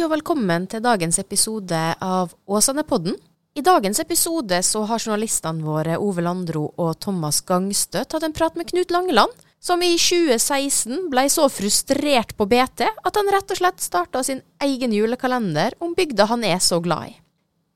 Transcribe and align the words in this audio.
og 0.00 0.12
velkommen 0.14 0.64
til 0.70 0.80
dagens 0.80 1.18
episode 1.20 1.78
av 2.00 2.30
Åsane-podden. 2.48 3.16
I 3.58 3.60
dagens 3.60 3.98
episode 4.00 4.60
så 4.64 4.84
har 4.88 5.02
journalistene 5.02 5.64
våre 5.66 5.98
Ove 6.00 6.24
Landro 6.24 6.70
og 6.80 6.94
Thomas 7.04 7.42
Gangstø 7.44 8.06
tatt 8.08 8.24
en 8.24 8.32
prat 8.32 8.56
med 8.56 8.70
Knut 8.70 8.94
Langeland, 8.94 9.34
som 9.60 9.82
i 9.84 9.90
2016 10.00 11.10
ble 11.12 11.26
så 11.28 11.50
frustrert 11.52 12.32
på 12.38 12.46
BT 12.48 12.86
at 12.86 13.20
han 13.20 13.28
rett 13.34 13.52
og 13.52 13.60
slett 13.60 13.84
starta 13.84 14.24
sin 14.24 14.40
egen 14.64 14.94
julekalender 14.96 15.76
om 15.84 15.92
bygda 15.98 16.30
han 16.32 16.48
er 16.48 16.62
så 16.64 16.80
glad 16.80 17.10
i. 17.10 17.14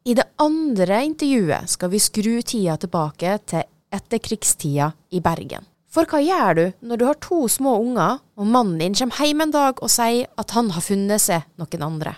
I 0.08 0.16
det 0.16 0.30
andre 0.40 1.02
intervjuet 1.04 1.76
skal 1.76 1.92
vi 1.92 2.00
skru 2.00 2.38
tida 2.40 2.78
tilbake 2.80 3.36
til 3.44 3.68
etterkrigstida 3.92 4.94
i 5.12 5.20
Bergen. 5.20 5.73
For 5.94 6.10
hva 6.10 6.18
gjør 6.18 6.56
du 6.58 6.64
når 6.90 6.98
du 6.98 7.04
har 7.06 7.18
to 7.22 7.44
små 7.46 7.76
unger, 7.78 8.16
og 8.34 8.48
mannen 8.50 8.80
din 8.80 8.96
kommer 8.98 9.28
hjem 9.28 9.44
en 9.44 9.52
dag 9.54 9.78
og 9.78 9.90
sier 9.94 10.26
at 10.42 10.54
han 10.56 10.72
har 10.74 10.82
funnet 10.82 11.22
seg 11.22 11.44
noen 11.60 11.84
andre? 11.86 12.16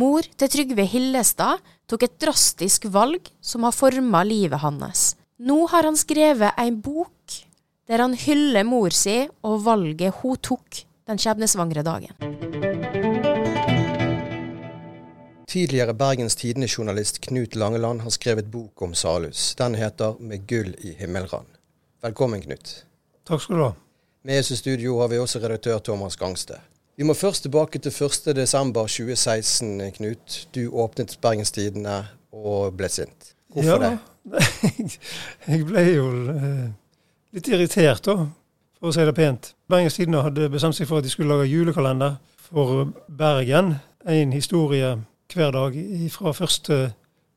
Mor 0.00 0.24
til 0.40 0.48
Trygve 0.54 0.86
Hillestad 0.88 1.60
tok 1.88 2.06
et 2.06 2.14
drastisk 2.24 2.86
valg 2.92 3.28
som 3.44 3.66
har 3.68 3.76
forma 3.76 4.22
livet 4.24 4.62
hans. 4.64 5.12
Nå 5.44 5.58
har 5.68 5.84
han 5.84 6.00
skrevet 6.00 6.56
en 6.56 6.80
bok 6.80 7.36
der 7.88 8.00
han 8.00 8.16
hyller 8.16 8.64
mor 8.68 8.96
si 8.96 9.18
og 9.44 9.60
valget 9.68 10.22
hun 10.22 10.40
tok 10.40 10.82
den 11.08 11.20
skjebnesvangre 11.20 11.84
dagen. 11.84 12.16
Tidligere 15.48 15.92
Bergens 15.92 16.36
Tidende-journalist 16.36 17.20
Knut 17.28 17.56
Langeland 17.60 18.04
har 18.08 18.12
skrevet 18.12 18.48
bok 18.48 18.88
om 18.88 18.96
Salhus. 18.96 19.54
Den 19.54 19.74
heter 19.74 20.16
'Med 20.20 20.46
gull 20.48 20.74
i 20.80 20.96
himmelrand'. 20.96 21.56
Velkommen, 22.00 22.40
Knut. 22.40 22.87
Takk 23.28 23.42
skal 23.44 23.56
du 23.56 23.62
ha. 23.66 23.72
Med 24.24 24.40
oss 24.40 24.50
i 24.50 24.56
studio 24.56 24.98
har 25.02 25.08
vi 25.12 25.18
også 25.20 25.40
redaktør 25.42 25.78
Thomas 25.84 26.16
Gangstad. 26.16 26.64
Vi 26.96 27.04
må 27.04 27.14
først 27.14 27.44
tilbake 27.44 27.78
til 27.78 27.92
1.12.2016, 27.92 29.90
Knut. 29.96 30.48
Du 30.54 30.70
åpnet 30.72 31.18
Bergenstidene 31.22 32.06
og 32.32 32.72
ble 32.76 32.88
sint. 32.88 33.34
Hvorfor 33.52 33.84
ja, 33.84 33.90
det? 33.92 34.48
jeg 35.48 35.66
ble 35.68 35.84
jo 35.92 36.08
eh, 36.32 36.64
litt 37.36 37.50
irritert, 37.52 38.08
da, 38.08 38.26
for 38.80 38.90
å 38.90 38.96
si 38.96 39.04
det 39.06 39.14
pent. 39.14 39.52
Bergenstidene 39.70 40.24
hadde 40.24 40.48
bestemt 40.52 40.76
seg 40.78 40.88
for 40.88 40.98
at 40.98 41.06
de 41.06 41.12
skulle 41.12 41.36
lage 41.36 41.52
julekalender 41.52 42.16
for 42.48 42.90
Bergen. 43.06 43.76
En 44.08 44.32
historie 44.32 44.96
hver 45.34 45.52
dag 45.52 45.76
fra 46.16 46.32
1. 46.32 46.72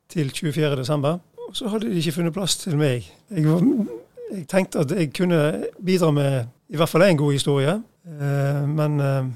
til 0.09 0.31
24. 0.31 0.76
desember. 0.80 1.20
Og 1.50 1.58
så 1.59 1.67
hadde 1.67 1.92
de 1.92 2.00
ikke 2.00 2.16
funnet 2.17 2.33
plass 2.33 2.58
til 2.64 2.80
meg. 2.80 3.11
Jeg, 3.30 3.45
var, 3.45 3.61
jeg 4.31 4.47
tenkte 4.49 4.85
at 4.85 4.91
jeg 4.95 5.11
kunne 5.13 5.67
bidra 5.85 6.11
med 6.15 6.45
i 6.71 6.79
hvert 6.79 6.89
fall 6.89 7.03
én 7.03 7.19
god 7.19 7.33
historie, 7.35 7.77
eh, 8.07 8.61
men 8.67 8.99
eh, 8.99 9.31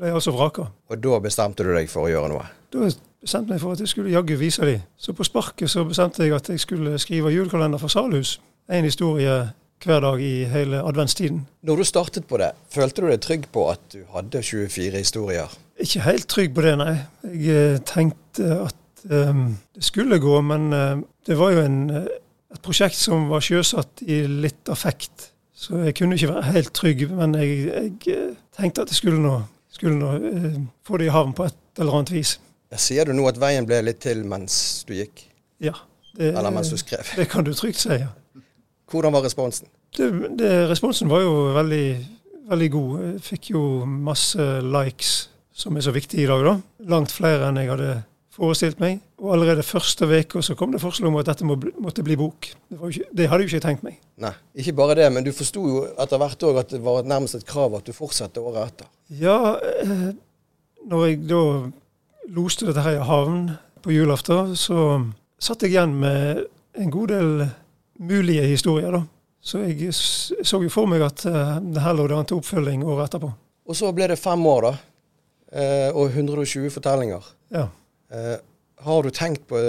ble 0.00 0.12
altså 0.16 0.32
vraka. 0.32 0.66
Og 0.88 1.00
da 1.04 1.18
bestemte 1.22 1.64
du 1.66 1.72
deg 1.74 1.90
for 1.92 2.08
å 2.08 2.12
gjøre 2.12 2.30
noe? 2.32 2.46
Da 2.72 2.86
bestemte 2.88 3.52
jeg 3.52 3.58
meg 3.58 3.62
for 3.62 3.76
at 3.76 3.82
jeg 3.84 3.92
skulle 3.92 4.14
jaggu 4.14 4.36
vise 4.40 4.66
dem. 4.66 4.84
Så 4.96 5.12
på 5.16 5.26
sparket 5.28 5.70
så 5.70 5.84
bestemte 5.88 6.24
jeg 6.24 6.34
at 6.36 6.48
jeg 6.48 6.62
skulle 6.62 6.96
skrive 7.02 7.32
julekalender 7.34 7.82
for 7.82 7.92
Salhus. 7.92 8.38
En 8.72 8.88
historie 8.88 9.52
hver 9.82 10.00
dag 10.00 10.20
i 10.22 10.44
hele 10.46 10.80
adventstiden. 10.86 11.46
Når 11.62 11.76
du 11.76 11.84
startet 11.84 12.26
på 12.30 12.38
det, 12.40 12.52
følte 12.70 13.02
du 13.02 13.10
deg 13.10 13.20
trygg 13.20 13.48
på 13.52 13.66
at 13.72 13.82
du 13.92 14.04
hadde 14.14 14.42
24 14.42 15.02
historier? 15.02 15.56
Ikke 15.82 16.04
helt 16.06 16.28
trygg 16.30 16.54
på 16.54 16.64
det, 16.64 16.76
nei. 16.78 16.94
Jeg 17.26 17.74
eh, 17.74 17.80
tenkte 17.86 18.60
at 18.68 19.06
um, 19.10 19.56
det 19.74 19.84
skulle 19.84 20.20
gå, 20.22 20.36
men 20.46 20.68
uh, 20.72 21.02
det 21.26 21.38
var 21.38 21.56
jo 21.56 21.64
en, 21.66 21.80
et 22.52 22.62
prosjekt 22.64 22.98
som 22.98 23.28
var 23.30 23.44
sjøsatt 23.44 24.04
i 24.06 24.22
litt 24.26 24.68
affekt. 24.72 25.30
Så 25.62 25.84
jeg 25.86 25.94
kunne 25.98 26.16
ikke 26.18 26.32
være 26.32 26.54
helt 26.56 26.72
trygg, 26.74 27.04
men 27.14 27.36
jeg, 27.38 27.58
jeg 28.06 28.32
tenkte 28.56 28.84
at 28.84 28.90
jeg 28.90 28.98
skulle 28.98 29.20
nå, 29.22 29.36
skulle 29.72 29.98
nå 29.98 30.14
eh, 30.30 30.56
få 30.86 30.98
det 30.98 31.08
i 31.08 31.14
havn 31.14 31.34
på 31.38 31.46
et 31.46 31.80
eller 31.80 32.00
annet 32.00 32.14
vis. 32.16 32.36
Jeg 32.72 32.82
sier 32.82 33.08
du 33.08 33.14
nå 33.14 33.26
at 33.28 33.38
veien 33.40 33.68
ble 33.68 33.82
litt 33.84 34.00
til 34.02 34.24
mens 34.28 34.56
du 34.88 34.94
gikk? 34.96 35.26
Ja. 35.62 35.76
Det, 36.16 36.32
eller 36.32 36.52
mens 36.52 36.72
du 36.72 36.78
skrev? 36.80 37.14
Det 37.16 37.28
kan 37.30 37.46
du 37.46 37.52
trygt 37.56 37.80
si, 37.80 37.94
ja. 38.00 38.10
Hvordan 38.90 39.14
var 39.14 39.24
responsen? 39.24 39.70
Det, 39.96 40.08
det, 40.40 40.50
responsen 40.68 41.08
var 41.08 41.22
jo 41.22 41.32
veldig, 41.54 41.86
veldig 42.50 42.70
god. 42.72 43.04
Jeg 43.06 43.22
fikk 43.24 43.50
jo 43.54 43.62
masse 43.86 44.46
likes, 44.64 45.12
som 45.56 45.76
er 45.76 45.84
så 45.84 45.94
viktig 45.94 46.20
i 46.20 46.28
dag. 46.28 46.44
da. 46.48 46.56
Langt 46.92 47.12
flere 47.14 47.48
enn 47.48 47.60
jeg 47.60 47.70
hadde 47.72 47.92
forestilt 48.32 48.80
meg. 48.82 49.00
Og 49.20 49.34
allerede 49.34 49.64
første 49.66 50.08
uka 50.08 50.42
så 50.42 50.56
kom 50.58 50.72
det 50.72 50.82
forslag 50.82 51.10
om 51.10 51.18
at 51.20 51.28
dette 51.28 51.46
må, 51.46 51.58
måtte 51.82 52.04
bli 52.06 52.16
bok. 52.18 52.48
Det, 52.68 52.78
ikke, 52.78 53.08
det, 53.12 53.28
hadde 53.28 53.44
jo 53.46 53.52
ikke 53.52 53.64
tenkt 53.66 53.86
meg. 53.86 53.98
Nei, 54.22 54.32
ikke 54.58 54.76
bare 54.80 54.96
det, 54.98 55.08
men 55.12 55.26
du 55.26 55.32
forsto 55.36 55.64
jo 55.68 55.84
etter 56.00 56.20
hvert 56.22 56.48
òg 56.48 56.60
at 56.64 56.74
det 56.74 56.82
var 56.84 57.06
nærmest 57.06 57.38
et 57.38 57.48
krav 57.48 57.76
at 57.78 57.88
du 57.88 57.96
fortsatte 57.96 58.42
året 58.42 58.72
etter. 58.72 58.90
Ja, 59.20 59.56
eh, 59.82 60.12
når 60.88 61.06
jeg 61.06 61.22
da 61.30 61.42
loste 62.32 62.68
dette 62.68 62.84
her 62.84 63.00
i 63.00 63.06
havn 63.06 63.50
på 63.82 63.94
julaften, 63.94 64.54
så 64.56 65.02
satt 65.42 65.64
jeg 65.64 65.74
igjen 65.74 65.96
med 65.98 66.46
en 66.78 66.92
god 66.92 67.12
del 67.12 67.32
mulige 68.02 68.46
historier. 68.46 68.94
da. 68.94 69.02
Så 69.42 69.58
jeg 69.66 69.90
så 69.92 70.60
jo 70.62 70.70
for 70.70 70.86
meg 70.86 71.02
at 71.02 71.24
uh, 71.26 71.58
det 71.58 71.82
her 71.82 71.96
lå 71.98 72.06
det 72.06 72.14
an 72.14 72.28
til 72.30 72.38
oppfølging 72.38 72.84
året 72.86 73.10
etterpå. 73.10 73.32
Og 73.66 73.78
så 73.78 73.90
ble 73.94 74.06
det 74.12 74.18
fem 74.20 74.46
år, 74.46 74.68
da. 74.68 74.72
Uh, 75.52 75.88
og 75.98 76.14
120 76.14 76.70
fortellinger. 76.72 77.26
Ja. 77.52 77.66
Uh, 78.12 78.36
har 78.84 79.02
du 79.02 79.10
tenkt 79.14 79.46
på 79.48 79.60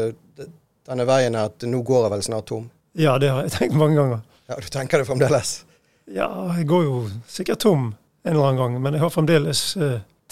denne 0.84 1.06
veien 1.08 1.36
at 1.40 1.64
nå 1.68 1.82
går 1.86 2.08
jeg 2.08 2.14
vel 2.16 2.24
snart 2.26 2.50
tom? 2.52 2.70
Ja, 3.00 3.18
det 3.22 3.32
har 3.32 3.46
jeg 3.46 3.54
tenkt 3.56 3.78
mange 3.80 3.98
ganger. 4.00 4.24
Ja, 4.50 4.58
Du 4.60 4.68
tenker 4.68 5.00
det 5.00 5.08
fremdeles? 5.08 5.64
Ja, 6.12 6.28
jeg 6.58 6.68
går 6.68 6.84
jo 6.84 6.98
sikkert 7.32 7.64
tom 7.64 7.94
en 8.24 8.34
eller 8.34 8.50
annen 8.50 8.60
gang, 8.60 8.82
men 8.84 8.98
jeg 8.98 9.04
har 9.04 9.14
fremdeles 9.14 9.62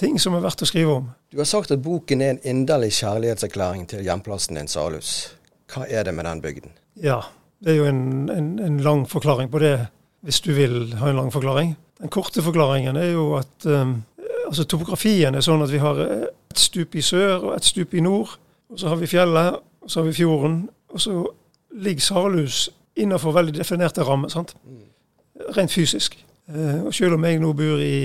ting 0.01 0.19
som 0.19 0.35
er 0.35 0.43
verdt 0.43 0.63
å 0.65 0.67
skrive 0.69 0.97
om. 0.99 1.09
Du 1.31 1.39
har 1.39 1.47
sagt 1.47 1.71
at 1.73 1.83
boken 1.83 2.23
er 2.23 2.35
en 2.35 2.41
inderlig 2.47 2.91
kjærlighetserklæring 2.99 3.85
til 3.91 4.03
hjemplassen 4.05 4.57
din, 4.57 4.69
Salhus. 4.71 5.31
Hva 5.71 5.85
er 5.87 6.07
det 6.07 6.15
med 6.17 6.27
den 6.27 6.41
bygden? 6.43 6.73
Ja, 6.99 7.21
det 7.63 7.75
er 7.75 7.79
jo 7.79 7.89
en, 7.89 8.29
en, 8.33 8.51
en, 8.59 8.79
lang 8.83 9.05
forklaring 9.09 9.51
på 9.53 9.61
det, 9.63 9.75
hvis 10.25 10.41
du 10.43 10.51
vil 10.57 10.95
ha 10.99 11.11
en 11.11 11.19
lang 11.21 11.31
forklaring. 11.33 11.75
Den 12.01 12.11
korte 12.11 12.43
forklaringen 12.43 12.97
er 12.97 13.13
jo 13.13 13.27
at 13.37 13.67
um, 13.69 14.01
altså 14.47 14.65
topografien 14.65 15.37
er 15.37 15.45
sånn 15.45 15.61
at 15.63 15.71
vi 15.71 15.81
har 15.83 16.01
et 16.51 16.59
stup 16.59 16.95
i 16.95 17.03
sør 17.05 17.47
og 17.49 17.55
et 17.55 17.67
stup 17.67 17.93
i 17.93 18.03
nord. 18.03 18.37
Og 18.71 18.79
så 18.79 18.91
har 18.91 18.99
vi 18.99 19.09
fjellet, 19.09 19.57
og 19.81 19.91
så 19.91 19.99
har 19.99 20.09
vi 20.09 20.17
fjorden. 20.19 20.69
Og 20.91 21.01
så 21.01 21.15
ligger 21.71 22.01
Sarlus 22.01 22.69
innenfor 22.95 23.31
veldig 23.35 23.55
definerte 23.57 24.03
rammer. 24.03 24.29
sant? 24.29 24.55
Rent 25.57 25.71
fysisk. 25.71 26.19
Uh, 26.51 26.85
og 26.85 26.93
selv 26.93 27.15
om 27.15 27.25
jeg 27.25 27.39
nå 27.39 27.53
bor 27.53 27.79
i, 27.79 27.95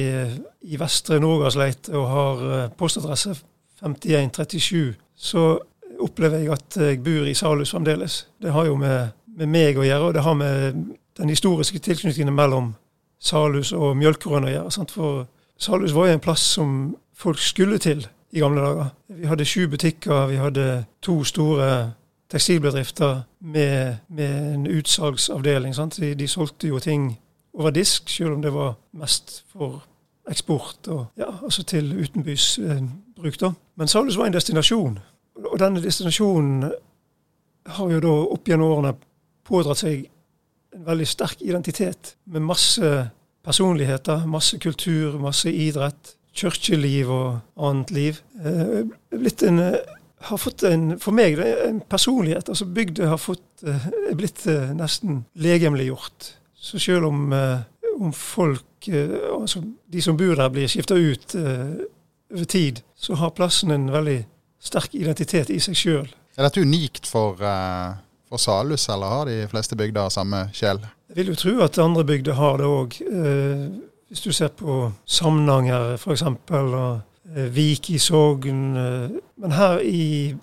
i 0.62 0.78
Vestre 0.78 1.18
Norgasleit 1.20 1.88
og 1.88 2.08
har 2.08 2.42
uh, 2.44 2.70
postadresse 2.78 3.34
5137, 3.82 4.94
så 5.16 5.58
opplever 6.00 6.44
jeg 6.44 6.52
at 6.52 6.76
jeg 6.76 7.02
bor 7.02 7.26
i 7.26 7.34
Salhus 7.34 7.72
fremdeles. 7.74 8.26
Det 8.42 8.52
har 8.52 8.66
jo 8.66 8.76
med 8.76 9.08
med 9.36 9.52
meg 9.52 9.78
å 9.78 9.84
gjøre, 9.84 10.08
og 10.08 10.14
det 10.16 10.24
har 10.24 10.36
med 10.38 10.82
den 11.16 11.32
historiske 11.32 11.80
tilknytningen 11.84 12.34
mellom 12.34 12.74
Salhus 13.20 13.72
og 13.76 13.96
Mjølkerøen 13.98 14.48
å 14.48 14.52
gjøre. 14.52 14.72
Sant? 14.72 14.94
For 14.96 15.26
Salhus 15.60 15.94
var 15.96 16.08
jo 16.08 16.16
en 16.16 16.24
plass 16.24 16.44
som 16.56 16.70
folk 17.16 17.40
skulle 17.40 17.80
til 17.82 18.06
i 18.32 18.40
gamle 18.40 18.60
dager. 18.60 18.86
Vi 19.08 19.26
hadde 19.26 19.44
sju 19.44 19.66
butikker, 19.68 20.26
vi 20.26 20.36
hadde 20.36 20.84
to 21.02 21.24
store 21.24 21.92
tekstilbedrifter 22.30 23.20
med, 23.40 23.96
med 24.08 24.54
en 24.54 24.66
utsalgsavdeling. 24.66 25.74
De, 25.74 26.14
de, 26.14 26.28
solgte 26.28 26.68
jo 26.68 26.78
ting 26.78 27.20
over 27.52 27.70
disk, 27.70 28.08
selv 28.08 28.32
om 28.32 28.42
det 28.42 28.52
var 28.54 28.74
mest 28.92 29.44
for 29.52 29.84
eksport 30.30 30.88
og 30.88 31.06
ja, 31.16 31.28
altså 31.42 31.62
til 31.62 32.00
utenbys 32.02 32.58
eh. 32.58 32.82
Men 33.76 33.88
Salhus 33.88 34.16
var 34.18 34.26
en 34.26 34.32
destinasjon, 34.32 34.98
og 35.44 35.58
denne 35.58 35.82
destinasjonen 35.82 36.72
har 37.66 37.90
jo 37.90 38.00
da 38.00 38.12
opp 38.34 38.48
gjennom 38.48 38.72
årene 38.74 38.92
pådratt 39.46 39.80
seg 39.80 40.04
en 40.76 40.84
veldig 40.86 41.06
sterk 41.08 41.40
identitet 41.40 42.16
med 42.24 42.44
masse 42.44 42.90
personligheter, 43.46 44.26
masse 44.26 44.58
kultur, 44.58 45.18
masse 45.18 45.50
idrett, 45.52 46.16
kirkeliv 46.36 47.10
og 47.12 47.66
annet 47.68 47.92
liv. 47.94 48.20
Eh, 48.44 48.82
blitt 49.16 49.42
en, 49.46 49.58
eh, 49.58 49.78
har 50.28 50.40
fått 50.40 50.62
en, 50.62 50.98
for 50.98 51.12
meg 51.12 51.38
en 51.38 51.80
personlighet. 51.80 52.48
altså 52.48 52.66
Bygda 52.66 53.08
har 53.08 53.20
fått, 53.20 53.44
eh, 53.66 53.88
er 54.10 54.16
blitt 54.16 54.44
nesten 54.76 55.24
legemliggjort. 55.34 56.32
Så 56.56 56.78
selv 56.78 57.06
om, 57.06 57.32
om 58.00 58.12
folk, 58.12 58.88
altså 58.88 59.62
de 59.92 60.02
som 60.02 60.16
bor 60.16 60.34
der, 60.34 60.48
blir 60.50 60.66
skifta 60.68 60.94
ut 60.94 61.36
over 61.36 62.44
tid, 62.44 62.80
så 62.96 63.14
har 63.14 63.30
plassen 63.30 63.70
en 63.70 63.86
veldig 63.92 64.24
sterk 64.58 64.94
identitet 64.94 65.50
i 65.50 65.60
seg 65.62 65.78
sjøl. 65.78 66.08
Er 66.36 66.48
dette 66.48 66.64
unikt 66.64 67.06
for 67.06 67.38
for 68.26 68.42
Salhus, 68.42 68.88
eller 68.88 69.06
har 69.06 69.28
de 69.30 69.46
fleste 69.46 69.76
bygder 69.78 70.10
samme 70.10 70.48
sjel? 70.52 70.80
Jeg 71.08 71.20
vil 71.20 71.30
jo 71.30 71.36
tro 71.38 71.52
at 71.62 71.78
andre 71.78 72.02
bygder 72.04 72.34
har 72.34 72.58
det 72.58 72.66
òg. 72.66 72.96
Hvis 74.08 74.20
du 74.20 74.32
ser 74.32 74.48
på 74.48 74.92
Samnanger 75.04 75.94
f.eks., 75.94 76.22
og 76.22 77.00
eh, 77.36 77.56
Vik 77.56 77.90
i 77.90 77.98
Sogn. 77.98 78.76
Eh, 78.76 79.10
men 79.36 79.52
her 79.52 79.78
i 79.78 80.34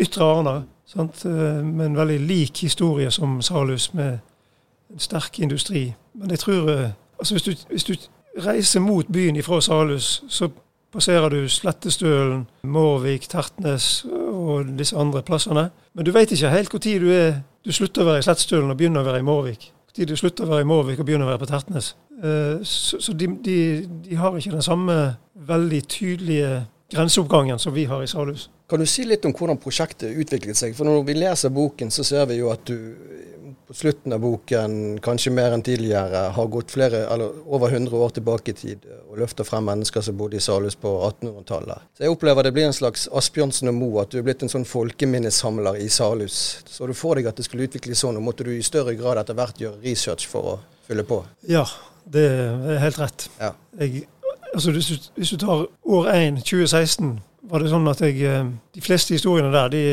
Ytre 0.00 0.24
Arna? 0.24 0.62
Eh, 0.96 1.64
med 1.64 1.86
en 1.86 1.96
veldig 1.96 2.20
lik 2.20 2.62
historie 2.62 3.10
som 3.10 3.42
Salhus, 3.42 3.94
med 3.94 4.18
en 4.90 4.98
sterk 4.98 5.38
industri. 5.38 5.94
Men 6.14 6.30
jeg 6.30 6.38
tror 6.38 6.70
altså 7.18 7.34
hvis 7.34 7.42
du, 7.42 7.52
hvis 7.70 7.84
du 7.84 7.94
reiser 8.46 8.80
mot 8.80 9.06
byen 9.12 9.36
ifra 9.36 9.60
Salhus, 9.60 10.24
så 10.28 10.48
passerer 10.92 11.28
du 11.28 11.48
Slettestølen, 11.48 12.46
Mårvik, 12.62 13.28
Tertnes 13.28 14.06
og 14.28 14.64
disse 14.78 14.96
andre 14.96 15.22
plassene. 15.22 15.70
Men 15.94 16.04
du 16.04 16.10
vet 16.12 16.30
ikke 16.30 16.50
helt 16.50 16.72
når 16.72 16.80
du, 16.80 17.10
er, 17.12 17.34
du 17.64 17.72
slutter 17.72 18.02
å 18.02 18.10
være 18.10 18.18
i 18.18 18.22
Slettestølen 18.22 18.70
og 18.70 18.76
begynner 18.76 19.04
å 19.04 19.10
være 19.10 19.18
i 19.22 19.26
Mårvik. 19.26 19.72
Når 19.98 20.06
det 20.12 20.18
slutter 20.20 20.46
å 20.46 20.52
være 20.52 20.62
i 20.62 20.68
Mårvik 20.68 21.00
og 21.02 21.06
begynner 21.08 21.26
å 21.26 21.32
være 21.32 21.42
på 21.42 21.48
Tertnes. 21.50 21.94
Eh, 22.22 22.60
så, 22.62 23.00
så 23.02 23.14
de, 23.18 23.26
de, 23.44 23.58
de, 24.04 24.18
har 24.18 24.36
ikke 24.38 24.54
den 24.54 24.62
samme 24.62 24.94
veldig 25.48 25.80
tydelige 25.90 26.52
grenseoppgangen 26.92 27.58
som 27.58 27.74
vi 27.74 27.88
har 27.90 28.02
i 28.02 28.10
Salhus. 28.10 28.48
Kan 28.70 28.80
du 28.80 28.86
si 28.86 29.04
litt 29.08 29.26
om 29.26 29.34
hvordan 29.34 29.58
prosjektet 29.60 30.14
utviklet 30.14 30.58
seg? 30.58 30.76
For 30.76 30.86
når 30.86 31.02
vi 31.08 31.16
leser 31.18 31.52
boken, 31.54 31.90
så 31.90 32.06
ser 32.06 32.28
vi 32.30 32.38
jo 32.38 32.52
at 32.52 32.62
du 32.68 32.76
på 33.68 33.74
slutten 33.74 34.12
av 34.16 34.20
boken, 34.20 34.74
kanskje 35.04 35.30
mer 35.36 35.52
enn 35.52 35.62
tidligere, 35.62 36.22
har 36.32 36.46
gått 36.48 36.70
flere, 36.72 37.02
eller 37.12 37.34
over 37.52 37.68
100 37.68 37.96
år 37.96 38.14
tilbake 38.16 38.54
i 38.54 38.56
tid 38.56 38.86
og 39.10 39.18
løfter 39.20 39.44
frem 39.44 39.66
mennesker 39.68 40.04
som 40.04 40.16
bodde 40.16 40.38
i 40.38 40.40
Salhus 40.40 40.76
på 40.80 40.88
1800-tallet. 41.10 41.84
Så 41.96 42.06
jeg 42.06 42.14
opplever 42.14 42.48
det 42.48 42.54
blir 42.56 42.70
en 42.70 42.76
slags 42.76 43.04
Asbjørnsen 43.20 43.68
og 43.68 43.76
Moe, 43.76 44.06
at 44.06 44.14
du 44.14 44.22
er 44.22 44.24
blitt 44.24 44.46
en 44.46 44.52
sånn 44.52 44.64
folkeminnesamler 44.68 45.82
i 45.84 45.90
Salhus. 45.92 46.38
Så 46.64 46.88
du 46.88 46.94
får 46.96 47.20
deg 47.20 47.28
at 47.28 47.36
det 47.36 47.44
skulle 47.44 47.68
utvikles 47.68 48.00
sånn, 48.06 48.16
og 48.16 48.24
måtte 48.24 48.46
du 48.48 48.54
i 48.56 48.64
større 48.64 48.96
grad 48.96 49.20
etter 49.20 49.36
hvert 49.36 49.60
gjøre 49.60 49.82
research 49.84 50.24
for 50.32 50.54
å 50.54 50.58
fylle 50.88 51.04
på? 51.04 51.20
Ja, 51.52 51.66
det 52.08 52.24
er 52.24 52.80
helt 52.86 53.00
rett. 53.02 53.28
Ja. 53.36 53.52
Jeg, 53.82 54.06
altså, 54.54 54.72
hvis, 54.72 54.88
du, 54.88 55.10
hvis 55.20 55.34
du 55.34 55.42
tar 55.44 55.66
år 55.68 56.08
1, 56.14 56.40
2016, 56.40 57.18
var 57.52 57.60
det 57.64 57.72
sånn 57.72 57.88
at 57.88 58.00
jeg 58.04 58.16
eh, 58.28 58.48
De 58.74 58.80
fleste 58.84 59.14
historiene 59.14 59.52
der, 59.52 59.68
de 59.72 59.84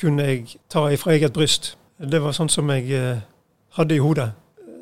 kunne 0.00 0.24
jeg 0.24 0.58
ta 0.70 0.86
fra 0.96 1.12
eget 1.12 1.36
bryst. 1.36 1.74
Det 1.98 2.20
var 2.22 2.34
sånn 2.36 2.50
som 2.52 2.70
jeg 2.70 2.92
eh, 2.94 3.24
hadde 3.74 3.96
i 3.96 4.02
hodet. 4.02 4.30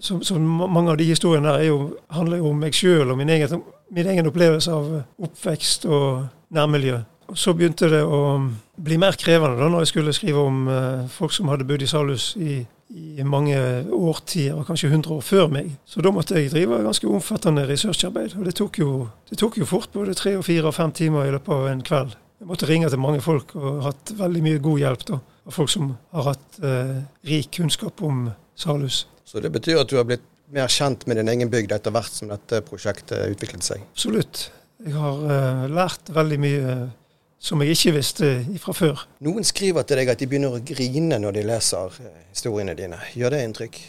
Så, 0.01 0.21
så, 0.21 0.37
mange 0.39 0.91
av 0.93 0.99
de 1.01 1.09
historiene 1.09 1.49
der 1.49 1.71
jo, 1.71 1.97
handler 2.13 2.43
jo 2.43 2.51
om 2.51 2.59
meg 2.61 2.77
sjøl 2.77 3.09
og 3.13 3.17
min 3.17 3.33
egen, 3.33 3.63
min 3.97 4.09
egen, 4.13 4.29
opplevelse 4.29 4.73
av 4.73 4.91
oppvekst 5.25 5.87
og 5.89 6.27
nærmiljø. 6.53 7.01
Og 7.33 7.39
Så 7.41 7.57
begynte 7.57 7.89
det 7.91 8.03
å 8.05 8.21
bli 8.77 8.99
mer 9.01 9.17
krevende 9.19 9.59
da 9.59 9.71
når 9.73 9.87
jeg 9.87 9.93
skulle 9.95 10.15
skrive 10.15 10.45
om 10.45 10.67
eh, 10.69 11.07
folk 11.11 11.33
som 11.33 11.49
hadde 11.51 11.67
bodd 11.67 11.83
i 11.83 11.89
Salhus 11.89 12.29
i, 12.37 12.61
i, 12.93 13.25
mange 13.25 13.57
årtier, 13.97 14.61
kanskje 14.69 14.93
100 14.93 15.17
år 15.17 15.25
før 15.25 15.49
meg. 15.57 15.73
Så 15.89 16.05
da 16.05 16.13
måtte 16.15 16.37
jeg 16.37 16.53
drive 16.53 16.85
ganske 16.85 17.09
omfattende 17.09 17.65
researcharbeid. 17.67 18.37
Og 18.37 18.45
det 18.47 18.55
tok 18.61 18.79
jo, 18.85 18.93
det 19.33 19.41
tok 19.41 19.57
jo 19.59 19.67
fort 19.67 19.91
både 19.97 20.15
tre 20.15 20.37
og 20.37 20.45
fire 20.47 20.69
og 20.69 20.77
fem 20.77 20.93
timer 20.93 21.27
i 21.27 21.35
løpet 21.35 21.57
av 21.57 21.73
en 21.73 21.85
kveld. 21.89 22.15
Jeg 22.37 22.49
måtte 22.51 22.69
ringe 22.69 22.91
til 22.93 23.01
mange 23.01 23.23
folk 23.25 23.55
og 23.57 23.83
hatt 23.87 24.13
veldig 24.19 24.43
mye 24.45 24.63
god 24.65 24.83
hjelp 24.83 25.05
da 25.09 25.21
av 25.47 25.55
folk 25.55 25.71
som 25.73 25.93
har 26.13 26.33
hatt 26.33 26.59
eh, 26.67 26.97
rik 27.31 27.53
kunnskap 27.57 28.03
om 28.05 28.27
Salhus. 28.59 29.05
Så 29.25 29.41
det 29.43 29.53
betyr 29.55 29.81
at 29.81 29.91
du 29.91 29.97
har 29.97 30.07
blitt 30.09 30.25
mer 30.53 30.71
kjent 30.71 31.07
med 31.07 31.19
din 31.21 31.31
egen 31.33 31.51
bygd 31.51 31.75
etter 31.75 31.95
hvert 31.95 32.13
som 32.13 32.31
dette 32.31 32.61
prosjektet 32.67 33.33
utviklet 33.33 33.67
seg? 33.67 33.83
Absolutt. 33.95 34.49
Jeg 34.85 34.95
har 34.99 35.23
eh, 35.33 35.67
lært 35.73 36.13
veldig 36.15 36.39
mye 36.43 36.77
som 37.47 37.61
jeg 37.63 37.77
ikke 37.77 37.95
visste 37.99 38.31
fra 38.63 38.75
før. 38.77 39.05
Noen 39.25 39.47
skriver 39.47 39.87
til 39.87 40.01
deg 40.01 40.11
at 40.13 40.23
de 40.23 40.29
begynner 40.31 40.57
å 40.57 40.63
grine 40.65 41.21
når 41.23 41.39
de 41.39 41.45
leser 41.47 42.01
eh, 42.03 42.25
historiene 42.33 42.77
dine. 42.79 42.99
Gjør 43.17 43.37
det 43.37 43.45
inntrykk? 43.47 43.81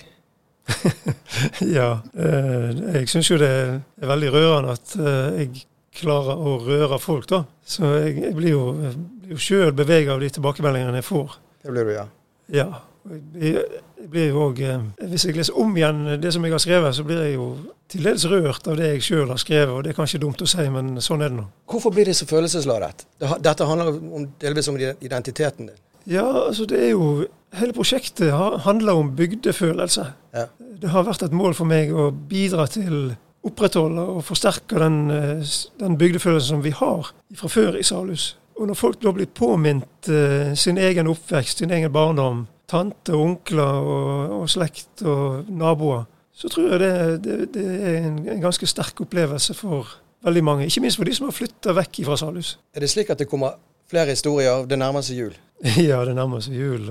ja, 1.77 1.89
eh, 2.19 2.69
jeg 2.97 3.09
syns 3.11 3.31
jo 3.31 3.39
det 3.39 3.49
er 3.49 4.11
veldig 4.11 4.31
rørende 4.35 4.75
at 4.75 4.95
eh, 4.99 5.41
jeg 5.43 5.65
klarer 5.97 6.37
å 6.37 6.57
røre 6.63 6.99
folk, 7.01 7.27
da. 7.29 7.43
Så 7.67 7.89
jeg, 7.97 8.17
jeg 8.27 8.35
blir 8.37 8.53
jo, 8.53 8.93
jo 9.31 9.39
sjøl 9.41 9.73
bevega 9.75 10.15
av 10.15 10.23
de 10.23 10.29
tilbakemeldingene 10.37 11.01
jeg 11.01 11.07
får. 11.07 11.37
Det 11.63 11.73
blir 11.73 11.89
du, 11.89 11.93
ja. 11.97 12.07
Ja. 12.53 12.67
Jeg, 13.07 13.63
jeg 13.97 14.09
blir 14.11 14.25
jo 14.33 14.41
òg 14.49 14.57
eh, 14.67 14.81
Hvis 15.11 15.23
jeg 15.27 15.37
leser 15.37 15.55
om 15.61 15.69
igjen 15.79 16.17
det 16.19 16.31
som 16.35 16.43
jeg 16.43 16.51
har 16.51 16.61
skrevet, 16.63 16.95
så 16.95 17.05
blir 17.07 17.21
jeg 17.23 17.37
jo 17.37 17.47
til 17.87 18.03
dels 18.03 18.25
rørt 18.27 18.67
av 18.67 18.75
det 18.79 18.89
jeg 18.91 19.05
sjøl 19.07 19.31
har 19.31 19.39
skrevet. 19.41 19.73
og 19.73 19.83
Det 19.85 19.93
er 19.93 19.97
kanskje 19.97 20.21
dumt 20.23 20.43
å 20.43 20.49
si, 20.49 20.65
men 20.73 20.97
sånn 21.03 21.23
er 21.23 21.31
det 21.31 21.39
nå. 21.39 21.47
Hvorfor 21.71 21.93
blir 21.95 22.09
det 22.09 22.17
så 22.19 22.27
følelsesladet? 22.27 23.05
Dette 23.43 23.67
handler 23.67 23.93
om, 23.95 24.27
delvis 24.41 24.67
om 24.71 24.79
identiteten 24.79 25.71
din? 25.71 25.83
Ja, 26.07 26.27
altså 26.47 26.67
det 26.69 26.85
er 26.85 26.93
jo 26.95 27.27
Hele 27.57 27.71
prosjektet 27.71 28.27
handler 28.65 28.97
om 28.99 29.13
bygdefølelse. 29.15 30.03
Ja. 30.35 30.41
Det 30.81 30.89
har 30.91 31.05
vært 31.07 31.21
et 31.23 31.31
mål 31.33 31.53
for 31.55 31.65
meg 31.65 31.93
å 31.95 32.09
bidra 32.11 32.65
til 32.67 33.13
opprettholde 33.45 34.03
og 34.17 34.23
forsterke 34.25 34.79
den, 34.81 35.11
eh, 35.11 35.55
den 35.79 35.97
bygdefølelsen 35.97 36.57
som 36.57 36.63
vi 36.63 36.73
har 36.75 37.11
fra 37.35 37.47
før 37.51 37.77
i 37.77 37.83
Salhus. 37.83 38.35
Og 38.57 38.67
når 38.67 38.73
folk 38.79 39.01
da 39.03 39.11
blir 39.13 39.29
påminnet 39.37 40.09
uh, 40.09 40.53
sin 40.57 40.79
egen 40.81 41.07
oppvekst, 41.11 41.59
sin 41.61 41.71
egen 41.71 41.91
barndom, 41.93 42.47
tante 42.67 43.13
og 43.13 43.21
onkler 43.21 43.85
og, 43.85 44.33
og 44.39 44.49
slekt 44.49 45.03
og 45.05 45.45
naboer, 45.53 46.07
så 46.33 46.49
tror 46.49 46.71
jeg 46.73 46.81
det, 46.81 47.23
det, 47.25 47.37
det 47.53 47.65
er 47.67 47.99
en, 48.07 48.17
en, 48.25 48.41
ganske 48.41 48.69
sterk 48.69 49.01
opplevelse 49.05 49.53
for 49.57 49.93
veldig 50.25 50.43
mange. 50.43 50.65
Ikke 50.65 50.81
minst 50.81 50.97
for 50.97 51.05
de 51.05 51.13
som 51.13 51.29
har 51.29 51.37
flytta 51.37 51.73
vekk 51.77 52.01
fra 52.09 52.17
Salhus. 52.17 52.55
Er 52.73 52.81
det 52.81 52.89
slik 52.89 53.13
at 53.13 53.21
det 53.21 53.29
kommer 53.29 53.59
flere 53.89 54.13
historier? 54.13 54.65
Det 54.65 54.81
nærmer 54.81 55.05
seg 55.05 55.21
jul? 55.21 55.37
ja, 55.89 56.01
det 56.05 56.17
nærmer 56.17 56.41
seg 56.41 56.57
jul. 56.57 56.89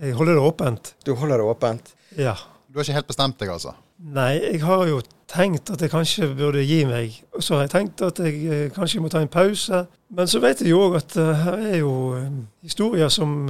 Jeg 0.00 0.16
holder 0.16 0.40
det 0.40 0.48
åpent. 0.48 0.94
Du 1.04 1.14
holder 1.20 1.40
det 1.40 1.52
åpent? 1.52 1.94
Ja. 2.16 2.36
Du 2.68 2.80
har 2.80 2.88
ikke 2.88 2.96
helt 2.96 3.12
bestemt 3.12 3.40
deg, 3.40 3.52
altså? 3.54 3.76
Nei, 3.98 4.40
jeg 4.42 4.62
har 4.64 4.88
jo 4.88 4.98
tenkt 5.30 5.70
at 5.70 5.82
jeg 5.82 5.90
kanskje 5.92 6.26
burde 6.34 6.62
gi 6.66 6.80
meg. 6.88 7.14
Og 7.34 7.42
så 7.42 7.54
har 7.54 7.64
jeg 7.64 7.70
tenkt 7.70 8.02
at 8.02 8.18
jeg 8.18 8.40
eh, 8.46 8.72
kanskje 8.74 9.00
må 9.00 9.08
ta 9.08 9.22
en 9.22 9.30
pause. 9.30 9.84
Men 10.14 10.28
så 10.28 10.40
vet 10.42 10.60
jeg 10.62 10.72
jo 10.72 10.80
òg 10.88 10.96
at 10.98 11.14
uh, 11.18 11.30
her 11.44 11.62
er 11.70 11.76
jo 11.78 11.92
uh, 12.18 12.26
historier 12.62 13.08
som 13.10 13.46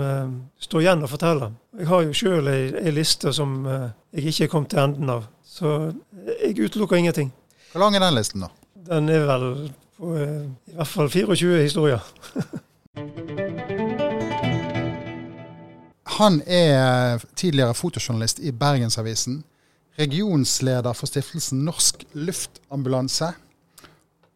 står 0.60 0.84
igjen 0.84 1.04
å 1.04 1.08
fortelle. 1.10 1.50
Jeg 1.78 1.88
har 1.88 2.04
jo 2.04 2.16
sjøl 2.16 2.50
ei, 2.52 2.60
ei, 2.82 2.92
liste 2.94 3.32
som 3.36 3.64
jeg 3.66 4.26
ikke 4.30 4.44
er 4.46 4.52
kommet 4.52 4.70
til 4.72 4.84
enden 4.84 5.10
av. 5.12 5.24
Så 5.44 5.92
jeg 6.42 6.58
utelukker 6.60 7.00
ingenting. 7.00 7.32
Hvor 7.72 7.84
lang 7.84 7.96
er 7.96 8.04
den 8.04 8.16
listen, 8.16 8.44
da? 8.44 8.52
Den 8.84 9.08
er 9.08 9.24
vel 9.28 9.48
på 9.96 10.12
i 10.20 10.76
hvert 10.76 10.90
fall 10.90 11.10
24 11.10 11.62
historier. 11.64 12.04
Han 16.20 16.42
er 16.46 17.18
tidligere 17.34 17.74
fotojournalist 17.74 18.38
i 18.38 18.52
Bergensavisen 18.52 19.42
regionsleder 19.96 20.94
for 20.96 21.10
stiftelsen 21.10 21.64
Norsk 21.66 22.04
Luftambulanse 22.18 23.30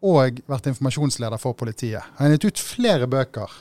og 0.05 0.39
vært 0.47 0.69
informasjonsleder 0.71 1.41
for 1.41 1.57
politiet. 1.59 2.05
Han 2.17 2.29
har 2.29 2.37
gitt 2.37 2.47
ut 2.47 2.63
flere 2.63 3.07
bøker, 3.11 3.51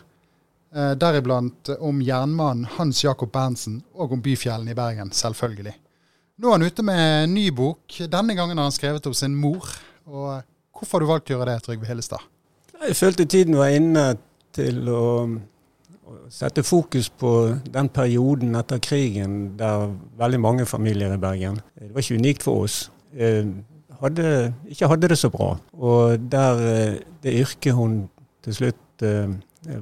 eh, 0.74 0.94
deriblant 0.94 1.72
om 1.80 2.00
jernmannen 2.02 2.68
Hans 2.76 3.02
Jacob 3.04 3.32
Berntsen 3.32 3.82
og 3.94 4.12
om 4.12 4.22
byfjellene 4.22 4.70
i 4.70 4.78
Bergen, 4.78 5.10
selvfølgelig. 5.10 5.74
Nå 6.38 6.48
er 6.48 6.52
han 6.52 6.62
ute 6.70 6.82
med 6.86 7.24
en 7.24 7.34
ny 7.34 7.50
bok. 7.50 7.82
Denne 7.98 8.34
gangen 8.38 8.56
har 8.56 8.68
han 8.68 8.72
skrevet 8.72 9.06
om 9.06 9.14
sin 9.14 9.34
mor. 9.34 9.66
Og 10.06 10.42
hvorfor 10.72 10.98
har 10.98 11.00
du 11.00 11.06
valgt 11.10 11.30
å 11.30 11.34
gjøre 11.34 11.50
det, 11.50 11.62
Trygve 11.64 11.88
Hillestad? 11.88 12.22
Jeg 12.78 12.94
følte 12.94 13.26
tiden 13.26 13.56
var 13.58 13.74
inne 13.74 14.04
til 14.54 14.86
å 14.86 15.02
sette 16.32 16.62
fokus 16.66 17.08
på 17.10 17.32
den 17.72 17.88
perioden 17.88 18.56
etter 18.58 18.80
krigen 18.82 19.56
der 19.58 19.88
veldig 20.18 20.40
mange 20.40 20.66
familier 20.66 21.14
i 21.14 21.20
Bergen 21.20 21.60
Det 21.78 21.90
var 21.94 22.04
ikke 22.04 22.20
unikt 22.20 22.46
for 22.46 22.64
oss. 22.64 22.90
Eh, 23.14 23.46
hadde, 24.02 24.54
ikke 24.68 24.88
hadde 24.88 25.08
det 25.08 25.18
så 25.18 25.30
bra. 25.32 25.56
Og 25.72 26.30
der 26.32 26.64
eh, 26.68 26.98
det 27.22 27.36
yrket 27.40 27.74
hun 27.74 28.08
til 28.44 28.54
slutt 28.54 29.04
eh, 29.06 29.30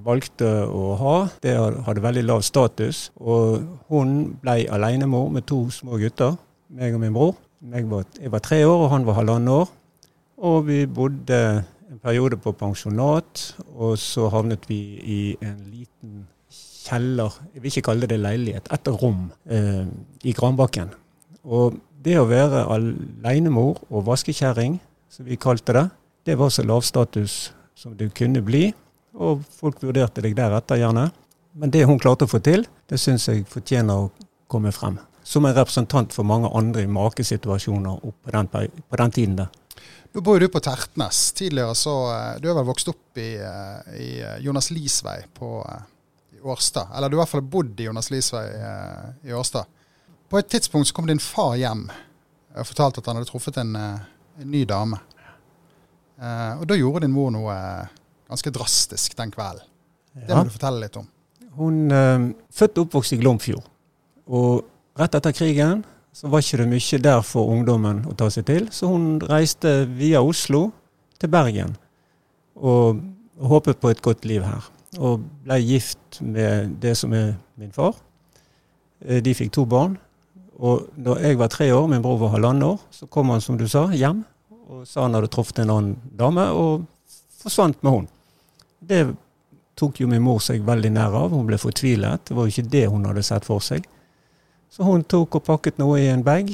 valgte 0.05 0.49
å 0.67 0.95
ha, 1.01 1.17
det 1.43 1.55
hadde 1.57 2.05
veldig 2.05 2.25
lav 2.27 2.45
status. 2.47 3.11
Og 3.21 3.63
hun 3.91 4.37
ble 4.43 4.65
alenemor 4.73 5.29
med 5.35 5.47
to 5.49 5.67
små 5.71 6.01
gutter, 6.01 6.37
meg 6.73 6.97
og 6.97 7.03
min 7.03 7.15
bror. 7.15 7.35
Jeg 7.73 7.89
var, 7.91 8.05
jeg 8.21 8.33
var 8.33 8.45
tre 8.45 8.61
år, 8.67 8.87
og 8.87 8.91
han 8.93 9.07
var 9.07 9.19
halvannet 9.21 9.53
år. 9.63 9.73
Og 10.47 10.67
vi 10.67 10.83
bodde 10.87 11.41
en 11.91 11.99
periode 12.03 12.39
på 12.43 12.53
pensjonat, 12.59 13.43
og 13.75 13.99
så 14.01 14.31
havnet 14.33 14.67
vi 14.71 14.81
i 15.03 15.21
en 15.45 15.59
liten 15.71 16.25
kjeller, 16.87 17.35
jeg 17.55 17.63
vil 17.63 17.73
ikke 17.73 17.89
kalle 17.91 18.09
det 18.11 18.19
leilighet, 18.21 18.71
et 18.73 18.91
rom 19.03 19.29
eh, 19.51 19.87
i 20.27 20.35
Granbakken. 20.35 20.93
Og 21.47 21.79
det 22.03 22.17
å 22.19 22.27
være 22.31 22.65
alenemor 22.71 23.81
og 23.91 24.07
vaskekjerring, 24.07 24.79
som 25.11 25.27
vi 25.27 25.39
kalte 25.41 25.75
det, 25.77 25.87
det 26.27 26.39
var 26.39 26.51
så 26.51 26.65
lavstatus 26.67 27.37
som 27.79 27.95
du 27.99 28.09
kunne 28.11 28.43
bli. 28.43 28.69
Og 29.17 29.45
folk 29.59 29.79
vurderte 29.83 30.23
deg 30.25 30.35
deretter, 30.37 30.81
gjerne. 30.81 31.09
Men 31.57 31.73
det 31.73 31.87
hun 31.89 32.01
klarte 32.03 32.27
å 32.27 32.31
få 32.31 32.43
til, 32.45 32.67
det 32.91 32.99
syns 33.01 33.29
jeg 33.31 33.47
fortjener 33.49 34.07
å 34.07 34.11
komme 34.51 34.73
frem. 34.75 34.99
Som 35.27 35.47
en 35.47 35.55
representant 35.57 36.13
for 36.15 36.27
mange 36.27 36.51
andre 36.55 36.85
i 36.85 36.91
makesituasjoner 36.91 38.03
på 38.03 38.35
den, 38.35 38.51
på 38.51 39.01
den 39.01 39.15
tiden 39.15 39.39
der. 39.41 39.55
Nå 40.17 40.21
bor 40.21 40.41
du 40.41 40.49
på 40.49 40.61
Tertnes. 40.61 41.33
Tidligere 41.33 41.75
så 41.75 41.95
eh, 42.13 42.41
Du 42.41 42.49
har 42.49 42.55
vel 42.57 42.65
vokst 42.65 42.89
opp 42.89 43.19
i, 43.21 43.35
eh, 43.37 43.95
i 44.01 44.07
eh, 44.25 44.39
Jonas 44.41 44.71
Lies 44.73 45.03
vei 45.05 45.19
på 45.35 45.51
i 46.33 46.41
Årstad. 46.41 46.89
Eller 46.97 47.11
du 47.13 47.19
har 47.19 47.21
i 47.21 47.25
hvert 47.27 47.33
fall 47.35 47.43
bodd 47.45 47.81
i 47.81 47.85
Jonas 47.85 48.09
Lies 48.11 48.31
vei 48.33 48.47
i 49.29 49.35
Årstad. 49.37 49.69
På 50.33 50.39
et 50.41 50.49
tidspunkt 50.49 50.89
så 50.89 50.97
kom 50.97 51.11
din 51.11 51.21
far 51.21 51.53
hjem 51.61 51.85
og 52.57 52.65
fortalte 52.65 53.03
at 53.03 53.11
han 53.11 53.21
hadde 53.21 53.29
truffet 53.29 53.59
en, 53.61 53.77
en 53.77 54.49
ny 54.49 54.63
dame. 54.65 54.99
Og 56.17 56.65
da 56.65 56.79
gjorde 56.81 57.05
din 57.05 57.13
mor 57.13 57.29
noe 57.35 57.57
ganske 58.27 58.53
drastisk 58.57 59.19
den 59.19 59.35
kvelden. 59.35 59.69
Det 60.17 60.33
må 60.33 60.47
du 60.49 60.55
fortelle 60.55 60.81
litt 60.87 60.97
om. 60.97 61.11
Hun 61.61 61.93
er 61.93 62.31
født 62.57 62.81
og 62.81 62.89
oppvokst 62.89 63.19
i 63.19 63.21
Glomfjord. 63.21 63.69
Og 64.33 64.65
rett 64.97 65.21
etter 65.21 65.37
krigen 65.37 65.85
så 66.17 66.31
var 66.33 66.41
ikke 66.41 66.63
det 66.63 66.71
mye 66.71 66.99
der 67.05 67.21
for 67.27 67.51
ungdommen 67.53 67.99
å 68.09 68.15
ta 68.17 68.31
seg 68.33 68.47
til. 68.49 68.71
Så 68.73 68.89
hun 68.89 69.19
reiste 69.21 69.83
via 69.99 70.23
Oslo 70.25 70.71
til 71.21 71.33
Bergen. 71.33 71.77
og 72.57 73.03
håpet 73.37 73.77
på 73.77 73.91
et 73.93 74.01
godt 74.01 74.25
liv 74.25 74.41
her. 74.41 74.65
Og 74.97 75.21
ble 75.45 75.59
gift 75.61 76.23
med 76.25 76.79
det 76.81 76.95
som 76.97 77.13
er 77.13 77.35
min 77.61 77.73
far. 77.73 77.99
Eh, 79.05 79.21
de 79.21 79.35
fikk 79.37 79.53
to 79.53 79.67
barn. 79.69 79.99
Og 80.57 80.87
da 80.97 81.19
jeg 81.21 81.37
var 81.37 81.53
tre 81.53 81.69
år, 81.69 81.87
min 81.87 82.01
bror 82.01 82.17
var 82.17 82.33
halvannet 82.33 82.65
år, 82.65 82.81
så 82.91 83.07
kom 83.07 83.29
han, 83.29 83.43
som 83.45 83.59
du 83.61 83.69
sa, 83.69 83.91
hjem 83.93 84.25
og 84.73 84.87
sa 84.89 85.05
han 85.05 85.15
hadde 85.15 85.29
truffet 85.31 85.61
en 85.63 85.71
annen 85.71 86.15
dame, 86.17 86.47
og 86.51 86.87
forsvant 87.43 87.83
med 87.85 87.93
henne. 87.93 88.09
Det 88.81 89.03
tok 89.77 90.01
jo 90.01 90.09
min 90.09 90.25
mor 90.25 90.41
seg 90.41 90.65
veldig 90.65 90.91
nær 90.97 91.15
av. 91.15 91.37
Hun 91.37 91.47
ble 91.47 91.59
fortvilet. 91.61 92.25
Det 92.25 92.35
var 92.35 92.49
jo 92.49 92.55
ikke 92.55 92.73
det 92.73 92.87
hun 92.89 93.05
hadde 93.05 93.23
sett 93.27 93.45
for 93.45 93.61
seg. 93.61 93.85
Så 94.77 94.85
hun 94.85 95.07
tok 95.09 95.39
og 95.39 95.45
pakket 95.47 95.79
noe 95.81 96.03
i 96.03 96.09
en 96.13 96.21
bag 96.25 96.51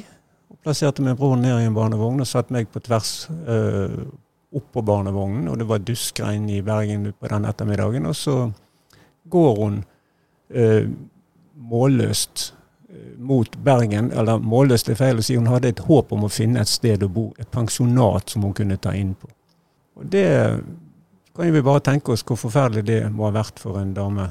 og 0.53 0.59
plasserte 0.63 1.03
min 1.03 1.17
bror 1.19 1.35
ned 1.41 1.57
i 1.59 1.67
en 1.67 1.75
barnevogn 1.75 2.23
og 2.23 2.29
satte 2.31 2.55
meg 2.55 2.69
på 2.71 2.79
tvers 2.87 3.25
øh, 3.51 3.97
opp 4.55 4.69
på 4.77 4.85
barnevognen. 4.87 5.49
Og 5.51 5.59
det 5.59 5.67
var 5.67 5.83
duskregn 5.83 6.45
i 6.55 6.61
Bergen 6.63 7.09
på 7.19 7.31
den 7.33 7.49
ettermiddagen. 7.51 8.07
Og 8.07 8.15
så 8.15 8.37
går 9.31 9.57
hun 9.59 9.81
øh, 10.51 10.87
målløst 11.73 12.45
øh, 12.93 13.09
mot 13.19 13.59
Bergen. 13.65 14.13
Eller 14.13 14.39
målløst 14.39 14.93
er 14.93 15.01
feil 15.01 15.19
å 15.19 15.27
si. 15.27 15.41
Hun 15.41 15.51
hadde 15.51 15.75
et 15.75 15.83
håp 15.89 16.15
om 16.15 16.29
å 16.29 16.31
finne 16.31 16.63
et 16.63 16.71
sted 16.71 17.03
å 17.03 17.11
bo. 17.11 17.33
Et 17.43 17.51
pensjonat 17.51 18.31
som 18.31 18.47
hun 18.47 18.55
kunne 18.55 18.79
ta 18.79 18.95
inn 18.95 19.17
på. 19.19 19.33
Og 19.99 20.07
det 20.15 20.29
kan 21.35 21.51
vi 21.51 21.67
bare 21.67 21.83
tenke 21.91 22.15
oss 22.15 22.23
hvor 22.23 22.39
forferdelig 22.39 22.87
det 22.87 23.03
må 23.11 23.27
ha 23.27 23.35
vært 23.35 23.59
for 23.59 23.83
en 23.83 23.97
dame. 23.99 24.31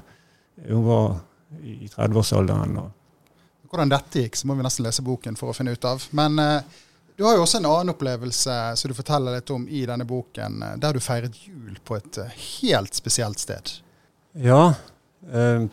Hun 0.63 0.87
var 0.87 1.13
i 1.59 1.91
30-årsalderen. 1.91 2.79
og 2.79 3.00
hvordan 3.71 3.91
dette 3.91 4.25
gikk, 4.25 4.37
så 4.37 4.47
må 4.49 4.57
vi 4.59 4.65
nesten 4.65 4.85
lese 4.85 5.03
boken 5.05 5.37
for 5.39 5.51
å 5.51 5.55
finne 5.55 5.73
ut 5.75 5.87
av. 5.87 6.03
Men 6.17 6.39
eh, 6.39 6.79
du 7.15 7.23
har 7.25 7.37
jo 7.37 7.45
også 7.45 7.61
en 7.61 7.69
annen 7.69 7.93
opplevelse 7.93 8.57
som 8.79 8.91
du 8.91 8.97
forteller 8.97 9.37
litt 9.37 9.51
om 9.53 9.67
i 9.69 9.85
denne 9.87 10.07
boken, 10.07 10.61
eh, 10.67 10.77
der 10.81 10.97
du 10.97 11.03
feiret 11.03 11.37
jul 11.47 11.79
på 11.87 11.97
et 11.99 12.19
eh, 12.21 12.37
helt 12.61 12.97
spesielt 12.97 13.39
sted. 13.39 13.75
Ja. 14.33 14.73
Eh, 15.31 15.67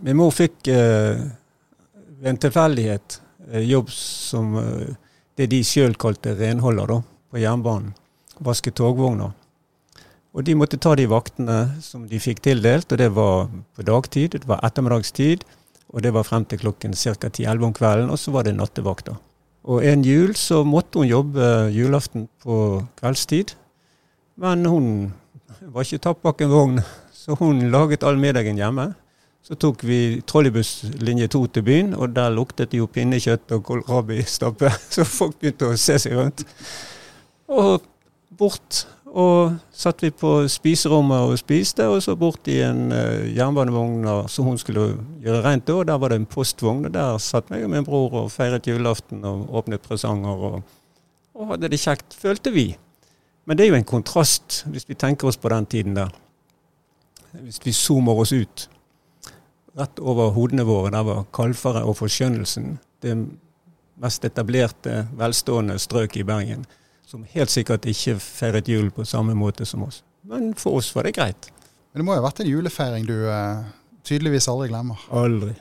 min 0.00 0.18
mor 0.18 0.32
fikk 0.34 0.68
eh, 0.72 1.24
ved 2.20 2.32
en 2.34 2.40
tilfeldighet 2.40 3.20
eh, 3.50 3.64
jobb 3.70 3.90
som 3.94 4.56
det 5.36 5.48
de 5.52 5.60
sjøl 5.64 5.96
kalte 6.00 6.34
renholder 6.36 6.94
da, 6.94 7.02
på 7.32 7.40
jernbanen. 7.40 7.94
Vaske 8.40 8.72
togvogner. 8.72 9.32
Og 10.30 10.44
de 10.46 10.54
måtte 10.54 10.78
ta 10.78 10.92
de 10.94 11.08
vaktene 11.10 11.56
som 11.82 12.04
de 12.08 12.20
fikk 12.22 12.42
tildelt, 12.44 12.92
og 12.92 13.00
det 13.00 13.08
var 13.16 13.48
på 13.74 13.84
dagtid, 13.86 14.36
det 14.38 14.48
var 14.48 14.62
ettermiddagstid. 14.66 15.42
Og 15.90 16.04
det 16.04 16.12
var 16.14 16.26
frem 16.26 16.44
til 16.46 16.60
klokken 16.62 16.94
ca. 16.94 17.28
10-11 17.28 17.66
om 17.66 17.74
kvelden, 17.74 18.10
og 18.10 18.18
så 18.18 18.30
var 18.34 18.46
det 18.46 18.54
nattevakter. 18.54 19.18
Og 19.70 19.84
en 19.84 20.04
jul 20.06 20.34
så 20.38 20.62
måtte 20.64 21.00
hun 21.00 21.10
jobbe 21.10 21.46
julaften 21.74 22.28
på 22.42 22.82
kveldstid. 23.00 23.56
Men 24.40 24.64
hun 24.66 24.86
var 25.60 25.84
ikke 25.84 26.04
tatt 26.06 26.22
bak 26.22 26.40
en 26.40 26.52
vogn, 26.52 26.82
så 27.12 27.36
hun 27.36 27.66
laget 27.72 28.06
all 28.06 28.18
middagen 28.18 28.56
hjemme. 28.56 28.92
Så 29.44 29.56
tok 29.56 29.82
vi 29.88 30.20
trolleybuss 30.28 30.84
linje 31.00 31.28
to 31.32 31.42
til 31.48 31.64
byen, 31.64 31.94
og 31.96 32.14
der 32.16 32.32
luktet 32.32 32.72
det 32.72 32.80
jo 32.80 32.88
pinnekjøtt 32.92 33.52
og 33.56 33.64
kålrabistappe. 33.66 34.68
Så 34.94 35.06
folk 35.08 35.38
begynte 35.40 35.70
å 35.72 35.78
se 35.80 35.96
seg 35.98 36.16
rundt. 36.18 36.44
Og 37.48 37.80
bort 38.36 38.84
og 39.10 39.56
satt 39.74 40.04
vi 40.04 40.12
på 40.14 40.44
spiserommet 40.50 41.32
og 41.32 41.38
spiste, 41.40 41.86
og 41.90 41.98
så 42.04 42.14
bort 42.18 42.46
i 42.50 42.60
en 42.62 42.92
uh, 42.94 43.26
jernbanevogn 43.34 44.06
som 44.30 44.46
hun 44.46 44.60
skulle 44.60 44.92
gjøre 45.22 45.42
rent. 45.46 45.70
Og 45.74 45.86
der 45.88 45.98
var 45.98 46.12
det 46.12 46.20
en 46.20 46.28
postvogn, 46.30 46.84
og 46.86 46.94
der 46.94 47.18
satt 47.22 47.50
meg 47.50 47.64
og 47.66 47.72
min 47.72 47.86
bror 47.86 48.14
og 48.22 48.30
feiret 48.30 48.68
julaften 48.70 49.24
og 49.26 49.50
åpnet 49.60 49.82
presanger 49.82 50.46
og, 50.50 50.60
og 51.34 51.52
hadde 51.54 51.72
det 51.72 51.82
kjekt, 51.82 52.14
følte 52.14 52.54
vi. 52.54 52.68
Men 53.46 53.58
det 53.58 53.66
er 53.66 53.72
jo 53.72 53.80
en 53.80 53.88
kontrast, 53.88 54.62
hvis 54.70 54.86
vi 54.86 54.98
tenker 54.98 55.30
oss 55.30 55.40
på 55.40 55.50
den 55.50 55.66
tiden 55.66 55.96
der. 55.98 56.12
Hvis 57.32 57.58
vi 57.64 57.74
zoomer 57.74 58.18
oss 58.22 58.32
ut. 58.32 58.68
Rett 59.78 60.02
over 60.02 60.30
hodene 60.34 60.66
våre, 60.66 60.92
der 60.94 61.06
var 61.06 61.26
Kalfaret 61.34 61.86
og 61.86 61.96
Forskjønnelsen 61.98 62.76
det 63.02 63.14
mest 64.00 64.24
etablerte, 64.24 65.06
velstående 65.16 65.78
strøket 65.80 66.22
i 66.22 66.26
Bergen 66.28 66.66
som 67.10 67.24
helt 67.32 67.50
sikkert 67.50 67.88
ikke 67.90 68.18
feiret 68.22 68.68
jul 68.70 68.90
på 68.94 69.04
samme 69.08 69.34
måte 69.34 69.66
som 69.66 69.82
oss. 69.82 70.04
Men 70.30 70.52
for 70.54 70.78
oss 70.78 70.92
var 70.94 71.08
det 71.08 71.16
greit. 71.16 71.50
Men 71.90 72.02
det 72.02 72.06
må 72.06 72.14
jo 72.14 72.20
ha 72.20 72.28
vært 72.28 72.44
en 72.44 72.50
julefeiring 72.50 73.08
du 73.08 73.16
eh, 73.26 73.64
tydeligvis 74.06 74.46
aldri 74.52 74.70
glemmer? 74.70 75.00
Aldri. 75.10 75.56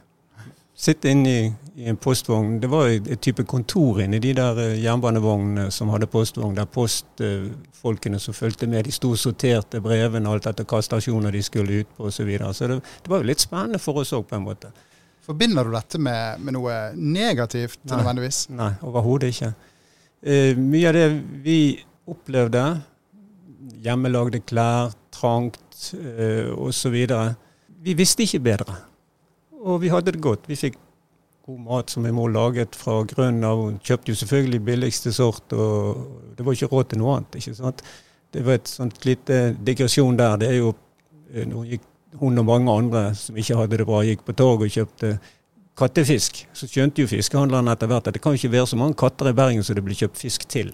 Sitte 0.80 1.10
inne 1.12 1.32
i, 1.32 1.48
i, 1.76 1.88
en 1.92 1.98
postvogn. 2.00 2.60
Det 2.62 2.70
var 2.72 2.88
et, 2.88 3.10
type 3.20 3.44
kontor 3.50 4.00
inni 4.04 4.22
de 4.24 4.32
der 4.38 4.62
uh, 4.62 4.76
jernbanevognene 4.80 5.66
som 5.76 5.90
hadde 5.92 6.08
postvogn, 6.08 6.54
der 6.56 6.70
postfolkene 6.72 8.16
uh, 8.16 8.24
som 8.24 8.38
fulgte 8.38 8.70
med, 8.70 8.86
de 8.88 8.94
sto 8.96 9.12
og 9.12 9.20
sorterte 9.20 9.82
brevene 9.84 10.32
alt 10.32 10.48
etter 10.48 10.68
hva 10.70 10.80
stasjoner 10.86 11.36
de 11.36 11.42
skulle 11.44 11.82
ut 11.82 11.98
på 11.98 12.08
osv. 12.08 12.22
Så, 12.22 12.28
videre. 12.30 12.54
så 12.56 12.70
det, 12.72 12.78
det, 12.80 13.12
var 13.12 13.20
jo 13.20 13.28
litt 13.28 13.44
spennende 13.44 13.82
for 13.84 14.00
oss 14.00 14.14
òg, 14.16 14.24
på 14.30 14.38
en 14.38 14.46
måte. 14.46 14.72
Forbinder 15.26 15.68
du 15.68 15.76
dette 15.76 16.00
med, 16.00 16.46
med 16.46 16.56
noe 16.56 16.78
negativt 16.96 17.82
Nei. 17.82 17.98
nødvendigvis? 17.98 18.46
Nei, 18.56 18.72
overhodet 18.88 19.34
ikke. 19.34 19.52
Eh, 20.20 20.58
mye 20.58 20.90
av 20.90 20.98
det 20.98 21.08
vi 21.46 21.60
opplevde, 22.10 22.64
hjemmelagde 23.80 24.42
klær, 24.44 24.92
trangt 25.16 25.94
eh, 25.96 26.50
osv. 26.52 26.98
Vi 27.80 27.96
visste 27.96 28.26
ikke 28.26 28.44
bedre. 28.50 28.76
Og 29.60 29.80
vi 29.84 29.92
hadde 29.92 30.12
det 30.16 30.24
godt. 30.24 30.50
Vi 30.50 30.60
fikk 30.60 30.76
god 31.48 31.62
mat 31.66 31.90
som 31.90 32.04
min 32.04 32.16
mor 32.16 32.30
laget 32.32 32.76
fra 32.76 33.00
grunnen 33.08 33.48
av. 33.48 33.64
Hun 33.64 33.80
kjøpte 33.80 34.12
jo 34.12 34.20
selvfølgelig 34.20 34.62
billigste 34.68 35.14
sort, 35.16 35.56
og 35.56 36.36
det 36.38 36.46
var 36.46 36.58
ikke 36.58 36.72
råd 36.74 36.92
til 36.92 37.02
noe 37.02 37.16
annet. 37.18 37.40
ikke 37.40 37.56
sant? 37.56 37.84
Det 38.30 38.44
var 38.46 38.60
et 38.60 38.70
sånt 38.70 39.06
lite 39.08 39.40
digresjon 39.66 40.20
der. 40.20 40.38
Det 40.42 40.52
er 40.52 40.60
jo 40.60 40.74
eh, 41.32 41.48
gikk 41.72 41.88
hun 42.20 42.42
og 42.42 42.46
mange 42.46 42.74
andre 42.74 43.10
som 43.16 43.38
ikke 43.38 43.56
hadde 43.56 43.78
det 43.78 43.86
bra, 43.86 44.02
gikk 44.04 44.24
på 44.26 44.34
torget 44.34 44.66
og 44.66 44.76
kjøpte 44.76 45.12
kattefisk, 45.80 46.44
så 46.54 46.68
skjønte 46.70 47.04
jo 47.04 47.10
fiskehandlerne 47.10 47.74
etter 47.74 47.90
hvert 47.90 48.10
at 48.10 48.18
det 48.18 48.22
kan 48.24 48.36
ikke 48.38 48.52
være 48.54 48.70
så 48.72 48.80
mange 48.80 48.98
katter 49.00 49.32
i 49.32 49.36
Bergen 49.38 49.64
som 49.66 49.78
det 49.78 49.84
blir 49.86 49.98
kjøpt 49.98 50.20
fisk 50.20 50.46
til. 50.52 50.74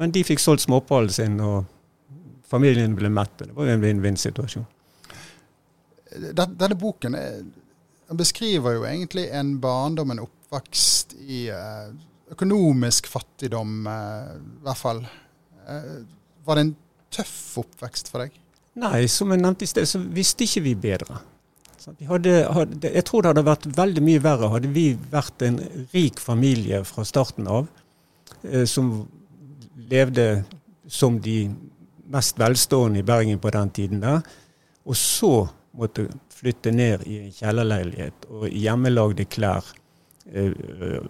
Men 0.00 0.14
de 0.14 0.24
fikk 0.26 0.42
solgt 0.42 0.64
småpallen 0.64 1.12
sin, 1.14 1.36
og 1.42 1.66
familien 2.50 2.96
ble 2.98 3.10
mett. 3.12 3.36
Det 3.42 3.54
var 3.54 3.68
jo 3.68 3.76
en 3.76 3.84
vinn-vinn-situasjon. 3.84 4.66
Denne 6.14 6.78
boken 6.78 7.18
beskriver 8.14 8.78
jo 8.78 8.86
egentlig 8.86 9.28
en 9.34 9.56
barndom, 9.62 10.12
en 10.14 10.24
oppvekst 10.26 11.16
i 11.24 11.46
eh, 11.50 11.90
økonomisk 12.34 13.08
fattigdom, 13.10 13.86
eh, 13.90 14.32
i 14.38 14.64
hvert 14.66 14.80
fall. 14.80 15.04
Eh, 15.66 15.92
var 16.46 16.58
det 16.58 16.66
en 16.66 16.74
tøff 17.14 17.36
oppvekst 17.64 18.10
for 18.12 18.24
deg? 18.24 18.34
Nei, 18.82 19.06
som 19.10 19.30
jeg 19.30 19.42
nevnte 19.42 19.66
i 19.66 19.70
sted, 19.70 19.86
så 19.88 20.00
visste 20.02 20.46
ikke 20.46 20.64
vi 20.64 20.74
bedre. 20.88 21.20
Hadde, 21.84 22.34
hadde, 22.48 22.90
jeg 22.94 23.04
tror 23.04 23.22
det 23.22 23.34
hadde 23.34 23.44
vært 23.44 23.66
veldig 23.76 24.02
mye 24.04 24.20
verre 24.24 24.48
hadde 24.54 24.70
vi 24.72 24.86
vært 25.12 25.42
en 25.44 25.58
rik 25.92 26.20
familie 26.22 26.80
fra 26.88 27.04
starten 27.04 27.48
av, 27.50 27.66
eh, 28.48 28.64
som 28.64 28.92
levde 29.90 30.44
som 30.88 31.18
de 31.20 31.50
mest 32.14 32.38
velstående 32.40 33.02
i 33.02 33.06
Bergen 33.06 33.40
på 33.40 33.52
den 33.52 33.72
tiden 33.76 34.00
der, 34.00 34.24
og 34.84 34.96
så 34.96 35.34
måtte 35.76 36.06
flytte 36.32 36.72
ned 36.72 37.04
i 37.08 37.18
en 37.24 37.34
kjellerleilighet 37.34 38.26
og 38.30 38.48
hjemmelagde 38.48 39.28
klær. 39.28 39.68
Eh, 40.32 41.04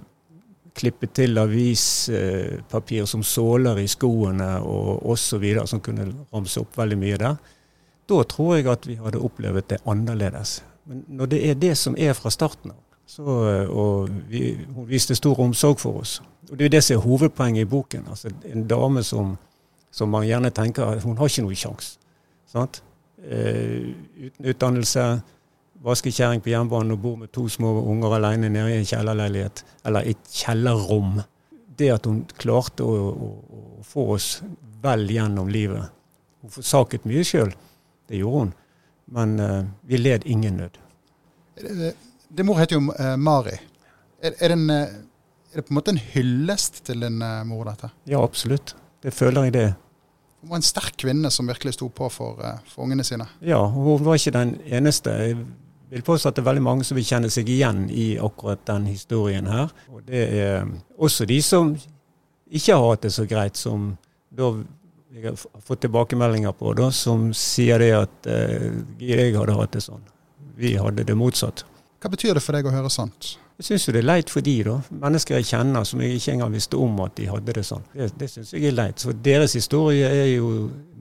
klippe 0.75 1.07
til 1.14 1.38
avispapir 1.38 3.07
som 3.07 3.23
såler 3.23 3.78
i 3.78 3.87
skoene 3.87 4.57
og 4.66 5.04
osv., 5.12 5.45
som 5.71 5.83
kunne 5.85 6.09
ramse 6.33 6.59
opp 6.62 6.75
veldig 6.81 6.99
mye 6.99 7.19
der. 7.23 7.37
Da 8.08 8.23
tror 8.28 8.56
jeg 8.56 8.68
at 8.68 8.87
vi 8.88 8.99
hadde 9.00 9.23
opplevd 9.25 9.68
det 9.70 9.80
annerledes. 9.88 10.62
Men 10.84 11.04
når 11.08 11.26
det 11.32 11.40
er 11.50 11.54
det 11.54 11.76
som 11.80 11.96
er 11.99 12.12
fra 12.12 12.30
starten 12.30 12.75
av, 12.75 12.80
og 13.25 14.08
vi, 14.28 14.56
hun 14.75 14.88
viste 14.88 15.14
stor 15.14 15.40
omsorg 15.40 15.78
for 15.80 16.00
oss 16.00 16.20
og 16.50 16.58
Det 16.58 16.64
er 16.64 16.68
det 16.68 16.82
som 16.84 16.96
er 16.96 17.04
hovedpoenget 17.04 17.61
i 17.61 17.68
boken. 17.68 18.04
altså 18.08 18.30
En 18.44 18.66
dame 18.68 19.02
som, 19.02 19.37
som 19.90 20.08
man 20.08 20.26
gjerne 20.26 20.50
tenker 20.50 20.84
at 20.84 21.02
hun 21.02 21.16
har 21.18 21.26
ikke 21.28 21.42
noen 21.42 21.56
sjanse. 21.56 21.99
Eh, 23.25 23.94
uten 24.26 24.46
utdannelse, 24.46 25.23
vaskekjerring 25.84 26.42
på 26.42 26.52
jernbanen 26.52 26.92
og 26.92 27.00
bor 27.00 27.16
med 27.16 27.32
to 27.32 27.49
små 27.49 27.73
unger 27.80 28.14
alene 28.18 28.49
nede 28.49 28.75
i 28.75 28.78
en 28.78 28.87
kjellerleilighet, 28.87 29.64
eller 29.84 30.00
et 30.00 30.30
kjellerrom. 30.30 31.23
Det 31.78 31.90
at 31.92 32.06
hun 32.06 32.25
klarte 32.38 32.84
å, 32.84 33.08
å, 33.11 33.30
å 33.80 33.82
få 33.82 34.11
oss 34.14 34.28
vel 34.82 35.08
gjennom 35.11 35.49
livet. 35.49 35.90
Hun 36.42 36.52
forsaket 36.52 37.08
mye 37.08 37.25
sjøl. 37.25 37.54
Det 38.08 38.16
gjorde 38.20 38.38
hun. 38.38 38.52
Men 39.04 39.40
uh, 39.40 39.64
vi 39.82 39.96
led 39.96 40.26
ingen 40.26 40.56
nød. 40.56 40.78
Din 42.28 42.46
mor 42.46 42.58
heter 42.58 42.76
jo 42.76 42.82
uh, 42.88 43.16
Mari. 43.16 43.56
Er, 44.23 44.34
er, 44.38 44.54
den, 44.54 44.70
uh, 44.70 44.76
er, 45.52 45.56
det 45.56 45.66
på 45.66 45.75
en 45.75 45.78
måte 45.78 45.94
en 45.94 46.02
hyllest 46.14 46.84
til 46.87 47.04
din 47.04 47.18
mor, 47.49 47.64
dette? 47.68 47.90
Ja, 48.11 48.23
absolutt. 48.25 48.76
Det 49.02 49.12
føler 49.14 49.49
jeg 49.49 49.54
det. 49.54 49.66
Hun 50.40 50.52
var 50.52 50.61
en 50.61 50.66
sterk 50.66 50.96
kvinne 51.00 51.30
som 51.32 51.49
virkelig 51.49 51.76
sto 51.76 51.88
på 51.88 52.08
for, 52.12 52.40
for 52.68 52.84
ungene 52.84 53.04
sine. 53.04 53.26
Ja, 53.44 53.62
hun 53.68 54.04
var 54.04 54.18
ikke 54.18 54.34
den 54.34 54.56
eneste. 54.64 55.11
Jeg 55.11 55.38
vil 55.90 56.04
påstå 56.04 56.28
at 56.28 56.37
det 56.37 56.42
er 56.42 56.50
veldig 56.50 56.64
mange 56.64 56.84
som 56.84 56.99
vil 56.99 57.06
kjenne 57.06 57.30
seg 57.32 57.49
igjen 57.49 57.87
i 57.92 58.14
akkurat 58.20 58.61
den 58.68 58.88
historien 58.90 59.49
her. 59.49 59.73
Og 59.92 60.02
det 60.08 60.25
er 60.40 60.66
også 60.99 61.25
de 61.28 61.38
som 61.44 61.73
ikke 62.50 62.76
har 62.76 62.88
hatt 62.90 63.06
det 63.06 63.12
så 63.14 63.25
greit, 63.28 63.56
som 63.56 63.94
da 64.34 64.50
jeg 65.14 65.30
har 65.30 65.62
fått 65.62 65.85
tilbakemeldinger 65.85 66.52
på, 66.59 66.73
da, 66.75 66.90
som 66.90 67.28
sier 67.38 67.78
det 67.78 67.92
at 67.94 68.28
eh, 68.30 68.71
jeg 68.99 69.37
hadde 69.37 69.54
hatt 69.54 69.76
det 69.76 69.85
sånn. 69.85 70.02
Vi 70.59 70.75
hadde 70.78 71.06
det 71.06 71.14
motsatt. 71.18 71.64
Hva 72.02 72.11
betyr 72.12 72.35
det 72.37 72.42
for 72.44 72.56
deg 72.56 72.66
å 72.66 72.73
høre 72.75 72.90
sånt? 72.92 73.37
Jeg 73.61 73.68
syns 73.68 73.87
det 73.94 74.00
er 74.00 74.09
leit 74.09 74.33
for 74.33 74.42
de 74.42 74.56
da. 74.66 74.80
Mennesker 75.04 75.38
jeg 75.38 75.47
kjenner 75.52 75.87
som 75.87 76.02
jeg 76.02 76.18
ikke 76.18 76.35
engang 76.35 76.56
visste 76.56 76.80
om 76.83 76.99
at 77.04 77.14
de 77.21 77.28
hadde 77.30 77.54
det 77.54 77.62
sånn. 77.66 77.85
Det, 77.94 78.11
det 78.18 78.28
syns 78.33 78.50
jeg 78.56 78.66
er 78.66 78.75
leit. 78.75 78.99
Så 78.99 79.14
deres 79.14 79.54
historie 79.54 80.11
er 80.11 80.33
jo 80.33 80.50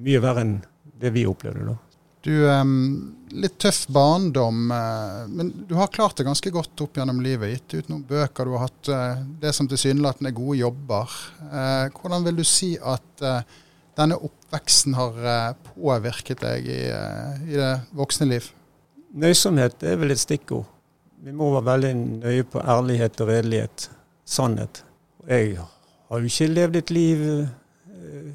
mye 0.06 0.22
verre 0.22 0.46
enn 0.46 0.54
det 1.02 1.12
vi 1.16 1.26
opplevde 1.28 1.66
da. 1.72 1.76
Du, 2.24 2.32
um, 2.48 3.16
litt 3.36 3.58
tøff 3.60 3.82
barndom, 3.92 4.70
uh, 4.72 5.26
men 5.28 5.50
du 5.68 5.74
har 5.76 5.90
klart 5.92 6.22
det 6.22 6.28
ganske 6.30 6.54
godt 6.56 6.86
opp 6.86 7.02
gjennom 7.02 7.20
livet. 7.26 7.58
Gitt 7.58 7.82
ut 7.82 7.90
noen 7.92 8.06
bøker, 8.08 8.48
du 8.48 8.56
har 8.56 8.70
hatt 8.70 8.92
uh, 8.94 9.26
det 9.42 9.52
som 9.58 9.68
tilsynelatende 9.68 10.32
er 10.32 10.38
gode 10.38 10.62
jobber. 10.62 11.18
Uh, 11.50 11.90
hvordan 11.98 12.30
vil 12.30 12.40
du 12.40 12.46
si 12.48 12.76
at 12.80 13.26
denne 13.98 14.18
oppveksten 14.18 14.96
har 14.98 15.56
påvirket 15.74 16.42
deg 16.42 16.68
i, 16.68 16.82
i 16.90 17.58
det 17.58 17.74
voksne 17.94 18.30
liv? 18.32 18.50
Nøysomhet 19.14 19.84
er 19.86 20.00
vel 20.02 20.14
et 20.16 20.22
stikkord. 20.22 20.66
Vi 21.24 21.32
må 21.32 21.52
være 21.54 21.68
veldig 21.68 21.92
nøye 22.24 22.46
på 22.50 22.60
ærlighet 22.60 23.22
og 23.22 23.30
redelighet. 23.30 23.86
Sannhet. 24.26 24.82
Jeg 25.28 25.60
har 25.60 26.20
jo 26.20 26.32
ikke 26.32 26.48
levd 26.50 26.80
et 26.80 26.92
liv 26.92 27.22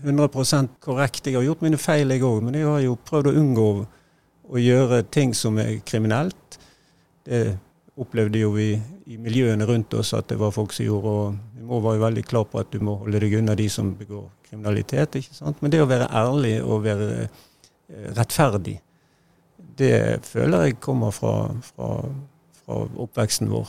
100 0.05 0.29
eh, 0.29 0.69
korrekt. 0.81 1.27
Jeg 1.27 1.37
har 1.37 1.45
gjort 1.45 1.65
mine 1.67 1.81
feil, 1.81 2.15
jeg 2.15 2.23
òg. 2.23 2.41
Men 2.47 2.55
jeg 2.55 2.69
har 2.69 2.81
jo 2.81 2.95
prøvd 3.11 3.33
å 3.33 3.35
unngå 3.43 3.69
å 4.49 4.63
gjøre 4.63 5.03
ting 5.11 5.35
som 5.35 5.59
er 5.59 5.81
kriminelt. 5.85 6.61
Det 7.27 7.59
opplevde 7.99 8.41
jo 8.41 8.55
vi 8.55 8.71
i 9.11 9.19
miljøene 9.19 9.67
rundt 9.67 9.99
oss 9.99 10.15
at 10.15 10.31
det 10.31 10.39
var 10.39 10.55
folk 10.55 10.73
som 10.73 10.87
gjorde. 10.87 11.09
og 11.09 11.59
Vi 11.59 11.67
må 11.67 11.83
være 11.85 12.07
veldig 12.07 12.25
klar 12.25 12.47
på 12.49 12.63
at 12.63 12.71
du 12.73 12.79
må 12.81 13.01
holde 13.03 13.21
deg 13.21 13.41
unna 13.43 13.59
de 13.59 13.69
som 13.69 13.93
begår 13.99 14.31
kriminalitet. 14.49 15.21
ikke 15.21 15.37
sant? 15.37 15.63
Men 15.63 15.73
det 15.73 15.83
å 15.85 15.91
være 15.91 16.11
ærlig 16.11 16.57
og 16.65 16.83
være 16.85 17.09
eh, 17.23 18.11
rettferdig, 18.17 18.81
det 19.79 20.25
føler 20.27 20.69
jeg 20.69 20.81
kommer 20.83 21.15
fra, 21.15 21.37
fra 21.71 21.93
fra 22.69 22.87
oppveksten 23.03 23.49
vår. 23.51 23.69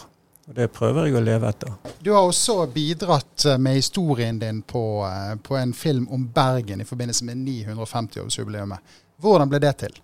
Og 0.49 0.55
Det 0.55 0.67
prøver 0.73 1.07
jeg 1.07 1.15
å 1.15 1.21
leve 1.23 1.49
etter. 1.49 1.73
Du 2.01 2.11
har 2.11 2.25
også 2.25 2.63
bidratt 2.73 3.45
eh, 3.45 3.59
med 3.61 3.77
historien 3.77 4.39
din 4.41 4.63
på, 4.65 4.83
eh, 5.05 5.35
på 5.45 5.55
en 5.59 5.73
film 5.77 6.07
om 6.11 6.25
Bergen 6.35 6.81
i 6.81 6.87
forbindelse 6.89 7.27
med 7.27 7.43
950-årsjubileet. 7.45 8.95
Hvordan 9.21 9.51
ble 9.51 9.61
det 9.63 9.75
til? 9.85 9.99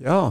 Ja, 0.00 0.30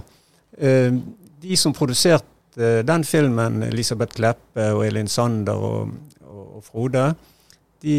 De 1.39 1.55
som 1.55 1.71
produserte 1.71 2.81
den 2.83 3.03
filmen, 3.05 3.61
Elisabeth 3.63 4.15
Kleppe 4.17 4.71
og 4.73 4.81
Elin 4.83 5.07
Sander 5.07 5.55
og, 5.55 5.91
og 6.25 6.63
Frode, 6.65 7.03
de 7.79 7.93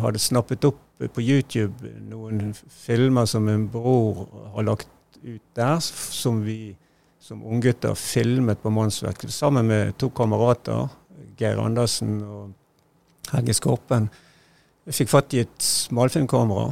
hadde 0.00 0.22
snappet 0.22 0.64
opp 0.64 0.78
på 1.08 1.22
YouTube 1.24 1.88
noen 2.10 2.52
filmer 2.54 3.28
som 3.30 3.48
en 3.48 3.66
bror 3.72 4.26
har 4.54 4.66
lagt 4.68 4.88
ut 5.22 5.42
der, 5.56 5.80
som 5.80 6.42
vi 6.44 6.76
som 7.20 7.42
unggutter 7.44 7.94
filmet 7.94 8.62
på 8.62 8.72
mannsverket 8.72 9.32
sammen 9.32 9.68
med 9.68 9.96
to 10.00 10.08
kamerater, 10.10 10.88
Geir 11.38 11.60
Andersen 11.60 12.18
og 12.24 12.52
Helge 13.30 13.54
Skorpen. 13.54 14.08
Jeg 14.88 14.96
fikk 14.96 15.12
fatt 15.12 15.36
i 15.36 15.42
et 15.44 15.62
smalfilmkamera. 15.62 16.70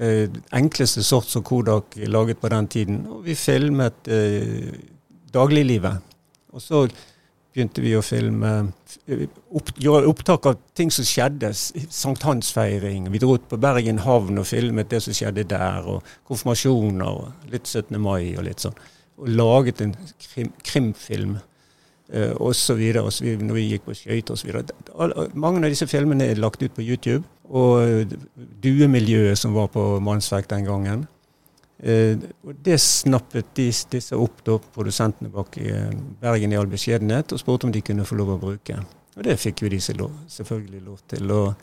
Eh, 0.00 0.26
enkleste 0.56 1.02
sort 1.06 1.30
som 1.30 1.44
Kodak 1.46 1.96
laget 2.10 2.40
på 2.42 2.50
den 2.52 2.68
tiden. 2.68 3.00
Og 3.06 3.24
vi 3.24 3.36
filmet 3.38 4.10
eh, 4.10 4.74
dagliglivet. 5.32 6.02
Og 6.52 6.62
så 6.62 6.84
begynte 7.54 7.82
vi 7.84 7.94
å 7.96 8.02
filme 8.02 8.50
eh, 9.06 9.26
opp, 9.54 9.70
opptak 10.10 10.48
av 10.50 10.58
ting 10.74 10.90
som 10.94 11.06
skjedde. 11.06 11.52
Sankthansfeiring. 11.54 13.10
Vi 13.14 13.22
dro 13.22 13.36
ut 13.38 13.48
på 13.50 13.60
Bergen 13.62 14.02
havn 14.04 14.42
og 14.42 14.48
filmet 14.50 14.90
det 14.90 15.04
som 15.04 15.16
skjedde 15.16 15.46
der. 15.54 15.86
Og 15.86 16.16
konfirmasjoner. 16.28 17.06
og 17.06 17.50
Litt 17.54 17.70
17. 17.70 17.94
mai 18.02 18.34
og 18.34 18.44
litt 18.48 18.64
sånn 18.64 18.76
og 19.14 19.28
laget 19.30 19.80
en 19.84 19.92
krim, 20.18 20.48
krimfilm 20.66 21.36
så 22.54 22.74
videre, 22.76 23.08
når 23.40 23.56
vi 23.56 23.62
gikk 23.70 23.86
på 23.86 23.94
skøyter 23.96 24.36
osv. 24.36 24.50
Mange 25.34 25.62
av 25.64 25.72
disse 25.72 25.86
filmene 25.88 26.28
er 26.30 26.40
lagt 26.42 26.62
ut 26.62 26.74
på 26.76 26.84
YouTube. 26.84 27.24
Og 27.48 27.80
eh, 27.82 28.12
duemiljøet 28.62 29.38
som 29.40 29.54
var 29.56 29.70
på 29.72 29.82
Mannsverk 30.04 30.48
den 30.50 30.64
gangen. 30.68 31.06
Eh, 31.82 32.16
Det 32.64 32.78
snappet 32.80 33.54
de, 33.54 33.68
disse 33.90 34.16
opp, 34.16 34.44
da, 34.46 34.58
produsentene 34.74 35.30
bak 35.32 35.58
i 35.58 35.68
eh, 35.70 35.90
Bergen 36.20 36.52
i 36.52 36.58
all 36.58 36.70
beskjedenhet, 36.70 37.32
og 37.32 37.40
spurte 37.40 37.66
om 37.66 37.72
de 37.74 37.82
kunne 37.82 38.06
få 38.06 38.18
lov 38.20 38.36
å 38.36 38.40
bruke. 38.40 38.78
Og 39.16 39.26
det 39.26 39.38
fikk 39.38 39.62
jo 39.62 39.70
de 39.70 39.80
selvfølgelig 39.80 40.82
lov 40.82 40.98
til. 41.08 41.30
Og 41.30 41.54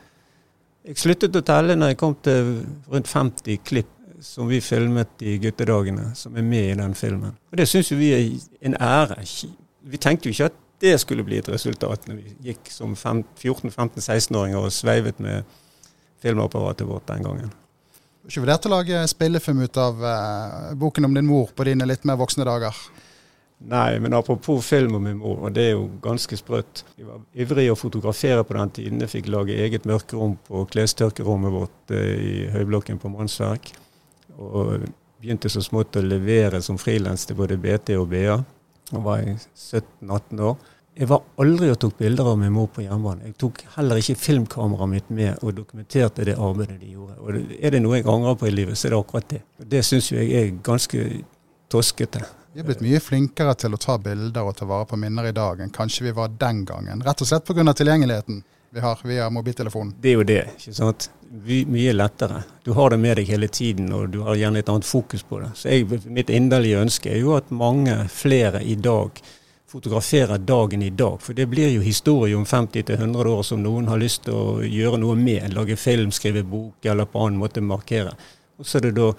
jeg 0.87 0.97
sluttet 0.97 1.35
å 1.35 1.43
telle 1.45 1.75
når 1.77 1.93
jeg 1.93 1.99
kom 2.01 2.15
til 2.23 2.53
rundt 2.91 3.07
50 3.07 3.57
klipp 3.63 3.97
som 4.21 4.47
vi 4.47 4.59
filmet 4.61 5.23
i 5.25 5.37
guttedagene, 5.41 6.11
som 6.15 6.35
er 6.37 6.45
med 6.45 6.71
i 6.71 6.77
den 6.77 6.93
filmen. 6.95 7.33
Og 7.51 7.57
Det 7.57 7.67
syns 7.67 7.91
vi 7.91 8.11
er 8.13 8.27
en 8.61 8.75
ære. 8.77 9.17
Vi 9.81 9.97
tenkte 9.97 10.29
jo 10.29 10.35
ikke 10.35 10.51
at 10.51 10.59
det 10.81 10.99
skulle 11.01 11.25
bli 11.25 11.37
et 11.37 11.49
resultat 11.49 12.07
når 12.07 12.19
vi 12.21 12.51
gikk 12.51 12.69
som 12.73 12.93
14-15-16-åringer 12.95 14.61
og 14.61 14.73
sveivet 14.73 15.19
med 15.21 15.43
filmapparatet 16.21 16.87
vårt 16.87 17.07
den 17.09 17.25
gangen. 17.25 17.51
Har 18.21 18.29
ikke 18.29 18.43
vurdert 18.43 18.65
å 18.67 18.71
lage 18.75 19.05
spillefilm 19.09 19.63
ut 19.65 19.77
av 19.81 20.03
eh, 20.05 20.73
boken 20.77 21.07
om 21.07 21.15
din 21.17 21.25
mor 21.25 21.49
på 21.57 21.65
dine 21.65 21.87
litt 21.89 22.03
mer 22.05 22.19
voksne 22.21 22.45
dager? 22.45 22.77
Nei, 23.61 23.99
men 24.01 24.13
apropos 24.13 24.65
film 24.65 24.95
om 24.95 25.03
min 25.05 25.17
mor, 25.17 25.39
og 25.45 25.53
det 25.53 25.63
er 25.67 25.71
jo 25.75 25.87
ganske 26.01 26.37
sprøtt. 26.37 26.83
Jeg 26.97 27.05
var 27.05 27.21
ivrig 27.33 27.67
å 27.69 27.77
fotografere 27.77 28.45
på 28.45 28.57
den 28.57 28.73
tiden. 28.77 29.01
Jeg 29.01 29.11
fikk 29.11 29.29
lage 29.29 29.57
eget 29.57 29.85
mørkerom 29.89 30.35
på 30.47 30.63
klestørkerommet 30.69 31.53
vårt 31.53 31.93
uh, 31.93 31.97
i 31.97 32.47
høyblokken 32.53 33.01
på 33.01 33.11
Mannsverk. 33.13 33.73
Og 34.37 34.87
begynte 35.21 35.49
så 35.53 35.61
smått 35.61 35.97
å 35.97 36.05
levere 36.05 36.61
som 36.65 36.79
frilans 36.81 37.27
til 37.29 37.37
både 37.37 37.59
BT 37.61 37.93
og 38.01 38.07
BA. 38.13 38.39
Da 38.89 39.01
var 39.01 39.21
jeg 39.21 39.37
17-18 39.53 40.45
år. 40.49 40.57
Jeg 40.91 41.07
var 41.07 41.21
aldri 41.39 41.69
og 41.71 41.77
tok 41.79 41.95
bilder 42.01 42.27
av 42.33 42.39
min 42.39 42.51
mor 42.51 42.67
på 42.73 42.83
jernbanen. 42.83 43.29
Jeg 43.29 43.37
tok 43.39 43.61
heller 43.77 44.01
ikke 44.01 44.17
filmkameraet 44.19 44.91
mitt 44.91 45.09
med 45.15 45.39
og 45.39 45.55
dokumenterte 45.55 46.25
det 46.27 46.35
arbeidet 46.35 46.81
de 46.81 46.91
gjorde. 46.91 47.15
Og 47.23 47.55
er 47.61 47.75
det 47.75 47.79
noe 47.83 48.01
jeg 48.01 48.09
angrer 48.11 48.35
på 48.41 48.49
i 48.49 48.53
livet, 48.53 48.77
så 48.77 48.89
er 48.89 48.95
det 48.95 48.99
akkurat 48.99 49.29
det. 49.31 49.41
Det 49.71 49.83
syns 49.87 50.11
jeg 50.11 50.27
er 50.35 50.51
ganske 50.65 51.05
toskete. 51.71 52.25
Vi 52.51 52.59
er 52.59 52.67
blitt 52.67 52.83
mye 52.83 52.99
flinkere 52.99 53.55
til 53.55 53.71
å 53.71 53.79
ta 53.79 53.95
bilder 54.03 54.43
og 54.43 54.57
ta 54.59 54.67
vare 54.67 54.89
på 54.89 54.99
minner 54.99 55.29
i 55.29 55.35
dag 55.35 55.61
enn 55.63 55.71
kanskje 55.71 56.09
vi 56.09 56.15
var 56.17 56.33
den 56.35 56.65
gangen. 56.67 57.03
Rett 57.05 57.23
og 57.23 57.29
slett 57.29 57.47
pga. 57.47 57.63
tilgjengeligheten 57.71 58.43
vi 58.73 58.79
har 58.79 58.99
via 59.03 59.29
mobiltelefonen. 59.29 59.93
Det 59.99 60.09
er 60.09 60.13
jo 60.19 60.23
det. 60.27 60.43
ikke 60.59 60.73
sant? 60.75 61.09
mye 61.71 61.93
lettere. 61.95 62.43
Du 62.63 62.73
har 62.75 62.91
det 62.91 62.99
med 62.99 63.17
deg 63.19 63.27
hele 63.31 63.47
tiden, 63.47 63.91
og 63.95 64.09
du 64.11 64.21
har 64.27 64.35
gjerne 64.35 64.59
et 64.59 64.69
annet 64.69 64.87
fokus 64.87 65.23
på 65.23 65.39
det. 65.39 65.51
Så 65.55 65.71
jeg, 65.71 66.01
Mitt 66.11 66.29
inderlige 66.29 66.79
ønske 66.83 67.11
er 67.11 67.19
jo 67.23 67.37
at 67.37 67.51
mange 67.51 67.95
flere 68.11 68.63
i 68.63 68.75
dag 68.75 69.19
fotograferer 69.71 70.37
dagen 70.37 70.81
i 70.81 70.89
dag. 70.89 71.21
For 71.21 71.33
det 71.33 71.45
blir 71.51 71.69
jo 71.71 71.81
historie 71.81 72.35
om 72.35 72.45
50-100 72.45 73.27
år 73.31 73.43
som 73.47 73.61
noen 73.63 73.87
har 73.87 74.01
lyst 74.01 74.25
til 74.27 74.35
å 74.35 74.59
gjøre 74.67 74.99
noe 74.99 75.15
med. 75.15 75.53
Lage 75.55 75.77
film, 75.79 76.11
skrive 76.11 76.43
bok 76.43 76.85
eller 76.91 77.07
på 77.07 77.23
annen 77.23 77.39
måte 77.39 77.63
markere. 77.63 78.11
Og 78.59 78.67
så 78.67 78.81
er 78.81 78.89
det 78.89 78.97
da 78.99 79.11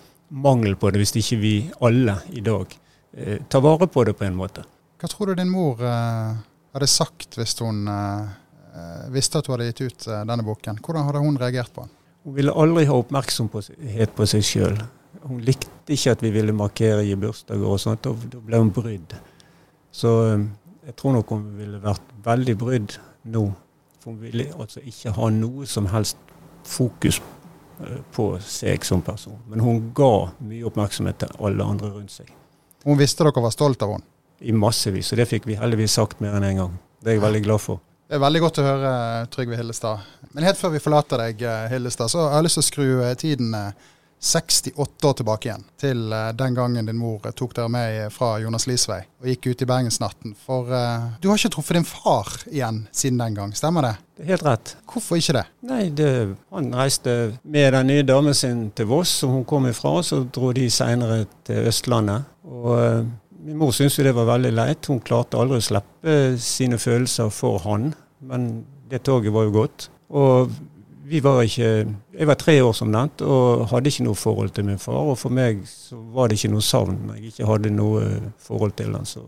mangel 0.45 0.77
på 0.81 0.93
det 0.93 1.01
hvis 1.01 1.17
ikke 1.23 1.41
vi 1.41 1.55
alle 1.85 2.19
i 2.37 2.45
dag 2.45 2.77
eh, 3.17 3.41
tar 3.49 3.65
vare 3.65 3.89
på 3.89 4.05
det 4.09 4.17
på 4.19 4.29
en 4.29 4.37
måte. 4.37 4.65
Hva 5.01 5.11
tror 5.11 5.33
du 5.33 5.41
din 5.41 5.51
mor 5.53 5.81
eh, 5.81 6.37
hadde 6.77 6.91
sagt 6.91 7.41
hvis 7.41 7.57
hun 7.65 7.89
eh, 7.89 9.09
visste 9.13 9.41
at 9.41 9.49
du 9.49 9.55
hadde 9.55 9.73
gitt 9.73 9.85
ut 9.87 10.09
eh, 10.09 10.25
denne 10.29 10.45
boken? 10.47 10.85
Hvordan 10.85 11.09
hadde 11.09 11.25
hun 11.25 11.41
reagert 11.41 11.73
på 11.73 11.87
den? 11.87 11.97
Hun 12.23 12.37
ville 12.37 12.53
aldri 12.55 12.85
ha 12.87 13.01
oppmerksomhet 13.01 14.13
på 14.15 14.29
seg 14.31 14.47
sjøl. 14.47 14.79
Hun 15.25 15.41
likte 15.45 15.97
ikke 15.97 16.13
at 16.15 16.23
vi 16.23 16.31
ville 16.35 16.55
markere 16.55 17.03
i 17.09 17.17
bursdager 17.19 17.73
og 17.73 17.81
sånt. 17.83 18.05
Da 18.05 18.41
ble 18.45 18.61
hun 18.61 18.71
brydd. 18.75 19.17
Så 19.93 20.13
eh, 20.31 20.47
jeg 20.89 20.97
tror 20.99 21.17
nok 21.19 21.35
hun 21.35 21.45
ville 21.59 21.81
vært 21.83 22.15
veldig 22.25 22.57
brydd 22.59 22.97
nå. 23.33 23.47
For 24.03 24.13
hun 24.13 24.23
ville 24.25 24.49
altså 24.59 24.83
ikke 24.83 25.15
ha 25.15 25.31
noe 25.35 25.69
som 25.71 25.87
helst 25.93 26.19
fokus 26.67 27.21
eh, 27.85 28.01
på 28.15 28.33
seg 28.43 28.87
som 28.87 29.05
person. 29.05 29.39
Men 29.51 29.63
hun 29.63 29.85
ga 29.97 30.33
mye 30.43 30.67
oppmerksomhet 30.69 31.23
til 31.23 31.37
alle 31.39 31.69
andre 31.75 31.93
rundt 31.95 32.15
seg. 32.15 32.33
Hun 32.83 32.99
visste 32.99 33.23
dere 33.23 33.45
var 33.45 33.55
stolt 33.55 33.85
av 33.85 33.95
henne? 33.97 34.09
I 34.43 34.51
massevis, 34.59 35.13
og 35.15 35.21
det 35.21 35.29
fikk 35.31 35.45
vi 35.47 35.55
heldigvis 35.55 35.95
sagt 36.01 36.19
mer 36.23 36.35
enn 36.35 36.43
én 36.43 36.57
en 36.57 36.63
gang. 36.65 36.79
Det 36.99 37.13
er 37.13 37.21
jeg 37.21 37.23
veldig 37.23 37.43
glad 37.45 37.63
for. 37.63 37.83
Det 38.11 38.17
er 38.19 38.25
veldig 38.25 38.41
godt 38.43 38.59
å 38.59 38.65
høre, 38.67 38.89
Trygve 39.33 39.57
Hillestad. 39.57 40.09
Men 40.35 40.45
helt 40.49 40.59
før 40.59 40.75
vi 40.75 40.81
forlater 40.83 41.23
deg, 41.23 41.45
eh, 41.47 41.69
Hillestad, 41.71 42.11
så 42.11 42.27
har 42.27 42.41
jeg 42.41 42.49
lyst 42.49 42.59
til 42.59 42.65
å 42.65 42.67
skru 42.67 42.89
eh, 43.07 43.15
tiden 43.17 43.55
68 44.23 44.73
eh, 44.73 45.09
år 45.09 45.17
tilbake 45.19 45.49
igjen. 45.49 45.65
Til 45.81 46.15
den 46.39 46.55
gangen 46.55 46.87
din 46.87 46.99
mor 46.99 47.25
tok 47.35 47.57
dere 47.57 47.71
med 47.73 48.13
fra 48.15 48.37
Jonas 48.43 48.69
Lisvei 48.71 49.01
og 49.23 49.31
gikk 49.31 49.51
ut 49.51 49.65
i 49.65 49.69
Bergensnatten. 49.69 50.37
For 50.47 50.71
uh, 50.71 51.09
du 51.23 51.29
har 51.31 51.41
ikke 51.41 51.53
truffet 51.57 51.79
din 51.79 51.87
far 51.87 52.31
igjen 52.51 52.85
siden 52.95 53.21
den 53.23 53.39
gang, 53.39 53.55
stemmer 53.57 53.87
det? 53.87 53.95
Det 54.17 54.27
er 54.27 54.33
helt 54.35 54.47
rett. 54.47 54.75
Hvorfor 54.93 55.19
ikke 55.19 55.37
det? 55.39 55.45
Nei, 55.67 55.83
det, 55.95 56.11
Han 56.55 56.71
reiste 56.75 57.17
med 57.43 57.73
den 57.75 57.91
nye 57.91 58.07
damen 58.07 58.37
sin 58.39 58.69
til 58.77 58.91
Voss, 58.91 59.17
som 59.23 59.35
hun 59.35 59.47
kom 59.49 59.67
ifra. 59.71 59.97
og 59.99 60.07
Så 60.07 60.23
dro 60.31 60.53
de 60.55 60.69
seinere 60.71 61.25
til 61.47 61.69
Østlandet. 61.71 62.31
Og 62.47 62.71
uh, 62.79 63.03
Min 63.43 63.59
mor 63.59 63.73
syntes 63.75 63.99
jo 63.99 64.05
det 64.07 64.15
var 64.15 64.29
veldig 64.37 64.53
leit. 64.55 64.87
Hun 64.87 65.01
klarte 65.03 65.39
aldri 65.39 65.59
å 65.59 65.67
slippe 65.67 66.13
sine 66.39 66.79
følelser 66.79 67.31
for 67.35 67.59
han 67.65 67.91
men 68.23 68.65
det 68.91 69.03
toget 69.07 69.35
var 69.35 69.49
jo 69.49 69.57
gått. 69.57 69.89
Og 70.13 70.53
vi 71.05 71.21
var 71.21 71.43
ikke 71.43 71.69
Jeg 72.19 72.27
var 72.27 72.39
tre 72.39 72.55
år, 72.63 72.73
som 72.73 72.91
nevnt, 72.93 73.23
og 73.27 73.67
hadde 73.73 73.91
ikke 73.91 74.05
noe 74.07 74.19
forhold 74.19 74.51
til 74.55 74.67
min 74.69 74.79
far. 74.79 75.01
Og 75.13 75.19
for 75.19 75.35
meg 75.35 75.65
så 75.69 75.99
var 76.15 76.29
det 76.29 76.39
ikke 76.39 76.53
noe 76.53 76.65
savn 76.65 76.99
når 77.09 77.19
jeg 77.19 77.33
ikke 77.33 77.49
hadde 77.51 77.73
noe 77.75 78.03
forhold 78.43 78.77
til 78.79 78.95
han. 78.95 79.09
Så 79.09 79.25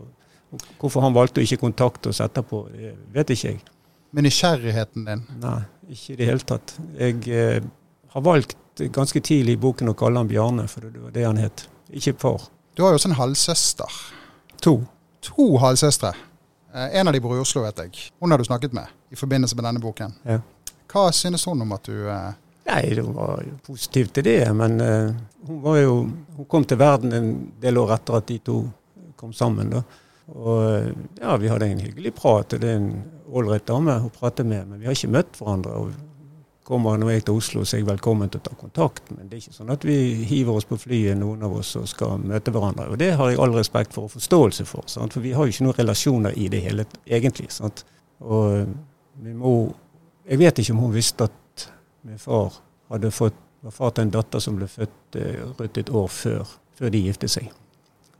hvorfor 0.79 1.03
han 1.03 1.15
valgte 1.15 1.41
å 1.41 1.45
ikke 1.45 1.63
kontakte 1.65 2.11
oss 2.13 2.21
etterpå, 2.23 2.65
det 2.71 2.93
vet 3.15 3.33
ikke 3.35 3.49
jeg. 3.53 3.63
Men 4.15 4.27
nysgjerrigheten 4.29 5.07
din? 5.09 5.23
Nei, 5.41 5.61
ikke 5.91 6.13
i 6.13 6.19
det 6.19 6.29
hele 6.29 6.47
tatt. 6.47 6.77
Jeg 6.95 7.17
eh, 7.27 7.65
har 8.13 8.23
valgt 8.23 8.85
ganske 8.95 9.19
tidlig 9.19 9.57
i 9.57 9.59
boken 9.59 9.91
å 9.91 9.95
kalle 9.97 10.21
han 10.21 10.29
Bjarne, 10.29 10.69
for 10.71 10.87
det 10.87 11.01
var 11.03 11.15
det 11.15 11.25
han 11.27 11.41
het. 11.41 11.65
Ikke 11.91 12.15
far. 12.21 12.47
Du 12.75 12.83
har 12.83 12.93
jo 12.93 13.01
også 13.01 13.11
en 13.11 13.19
halvsøster. 13.19 13.99
To. 14.63 14.77
To 15.27 15.49
halvsøstre. 15.59 16.13
Eh, 16.71 16.99
en 17.01 17.11
av 17.11 17.15
de 17.15 17.21
bor 17.23 17.35
i 17.35 17.43
Oslo, 17.43 17.65
vet 17.65 17.83
jeg. 17.83 18.07
Hun 18.23 18.31
har 18.31 18.39
du 18.39 18.47
snakket 18.47 18.75
med 18.75 18.87
i 19.11 19.19
forbindelse 19.19 19.57
med 19.59 19.67
denne 19.67 19.83
boken. 19.83 20.15
Ja. 20.23 20.39
Hva 20.95 21.09
synes 21.11 21.43
hun 21.49 21.65
om 21.65 21.75
at 21.75 21.91
du 21.91 22.07
eh... 22.07 22.31
Nei, 22.65 22.95
hun 22.97 23.11
var 23.13 23.43
jo 23.43 23.57
positiv 23.67 24.13
til 24.15 24.25
det. 24.25 24.39
Men 24.55 24.79
eh, 24.81 25.11
hun 25.47 25.77
jo 25.77 25.97
Hun 26.37 26.47
kom 26.49 26.63
til 26.63 26.79
verden 26.79 27.13
en 27.13 27.29
del 27.61 27.77
år 27.77 27.97
etter 27.97 28.17
at 28.21 28.31
de 28.31 28.39
to 28.39 28.61
kom 29.19 29.33
sammen. 29.33 29.69
da. 29.75 29.83
Og 30.33 30.87
ja, 31.19 31.35
vi 31.37 31.51
hadde 31.51 31.67
en 31.67 31.83
hyggelig 31.83 32.15
prat. 32.15 32.53
og 32.53 32.63
Det 32.63 32.71
er 32.71 32.79
en 32.79 32.89
ålreit 33.27 33.67
dame 33.67 33.99
å 34.01 34.11
prate 34.13 34.43
med, 34.47 34.67
men 34.69 34.79
vi 34.79 34.87
har 34.87 34.95
ikke 34.95 35.13
møtt 35.17 35.39
hverandre. 35.39 35.75
og 35.83 35.93
Kommer 36.65 36.97
når 36.97 37.11
jeg 37.11 37.25
til 37.27 37.37
Oslo, 37.37 37.61
så 37.61 37.75
er 37.75 37.83
jeg 37.83 37.91
velkommen 37.91 38.31
til 38.33 38.41
å 38.41 38.47
ta 38.47 38.55
kontakt. 38.57 39.11
Men 39.13 39.27
det 39.29 39.37
er 39.37 39.43
ikke 39.43 39.59
sånn 39.59 39.75
at 39.75 39.83
vi 39.85 39.97
hiver 40.25 40.57
oss 40.57 40.65
på 40.65 40.79
flyet, 40.81 41.19
noen 41.19 41.43
av 41.45 41.53
oss, 41.59 41.75
og 41.77 41.85
skal 41.91 42.17
møte 42.23 42.55
hverandre. 42.55 42.87
Og 42.89 42.97
det 42.97 43.11
har 43.19 43.29
jeg 43.29 43.39
all 43.43 43.53
respekt 43.53 43.93
for 43.93 44.07
og 44.07 44.15
forståelse 44.15 44.65
for. 44.65 44.87
Sant? 44.89 45.13
For 45.13 45.21
vi 45.21 45.35
har 45.35 45.45
jo 45.45 45.53
ikke 45.53 45.67
noen 45.67 45.79
relasjoner 45.83 46.39
i 46.39 46.47
det 46.49 46.63
hele 46.65 46.87
egentlig. 47.05 47.51
Sant? 47.53 47.85
Og 48.25 48.65
vi 49.21 49.35
må 49.37 49.55
Jeg 50.25 50.41
vet 50.41 50.59
ikke 50.59 50.73
om 50.73 50.83
hun 50.85 50.93
visste 50.95 51.27
at 51.29 51.67
min 52.05 52.21
far 52.21 52.61
hadde 52.89 53.11
fått 53.13 53.41
var 53.65 53.73
far 53.73 53.95
til 53.97 54.05
en 54.05 54.11
datter 54.13 54.41
som 54.43 54.57
ble 54.59 54.67
født 54.69 55.17
eh, 55.17 55.39
rundt 55.41 55.77
et 55.81 55.89
år 55.89 56.07
før, 56.13 56.49
før 56.77 56.91
de 56.93 57.01
giftet 57.07 57.33
seg. 57.33 57.47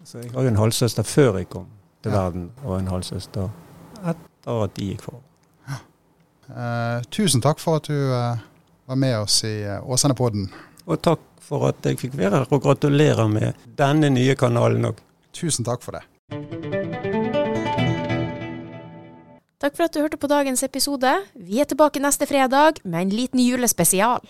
Så 0.05 0.23
jeg 0.23 0.31
har 0.33 0.45
jo 0.45 0.49
en 0.49 0.57
halvsøster 0.57 1.05
før 1.05 1.37
jeg 1.37 1.49
kom 1.53 1.67
til 2.01 2.13
ja. 2.13 2.23
verden, 2.23 2.47
og 2.63 2.79
en 2.79 2.89
halvsøster 2.89 3.49
etter 4.09 4.63
at 4.65 4.73
de 4.77 4.89
gikk 4.89 5.05
for. 5.05 5.21
Eh, 6.45 7.01
tusen 7.09 7.41
takk 7.41 7.61
for 7.61 7.81
at 7.81 7.89
du 7.89 7.97
eh, 7.97 8.43
var 8.85 9.01
med 9.01 9.17
oss 9.19 9.39
i 9.47 9.55
eh, 9.63 9.81
Åsane-podden. 9.81 10.49
Og 10.85 11.01
takk 11.01 11.21
for 11.41 11.69
at 11.69 11.85
jeg 11.85 12.01
fikk 12.01 12.17
være 12.17 12.41
her, 12.43 12.49
og 12.49 12.65
gratulerer 12.65 13.29
med 13.29 13.67
denne 13.77 14.13
nye 14.13 14.37
kanalen 14.37 14.91
òg. 14.91 15.01
Tusen 15.33 15.65
takk 15.65 15.85
for 15.85 15.97
det. 15.97 16.84
Takk 19.65 19.79
for 19.79 19.89
at 19.89 19.95
du 19.95 20.03
hørte 20.03 20.17
på 20.21 20.27
dagens 20.29 20.61
episode. 20.61 21.09
Vi 21.33 21.57
er 21.57 21.65
tilbake 21.65 21.97
neste 21.97 22.27
fredag 22.29 22.83
med 22.83 23.07
en 23.07 23.13
liten 23.17 23.39
julespesial. 23.41 24.21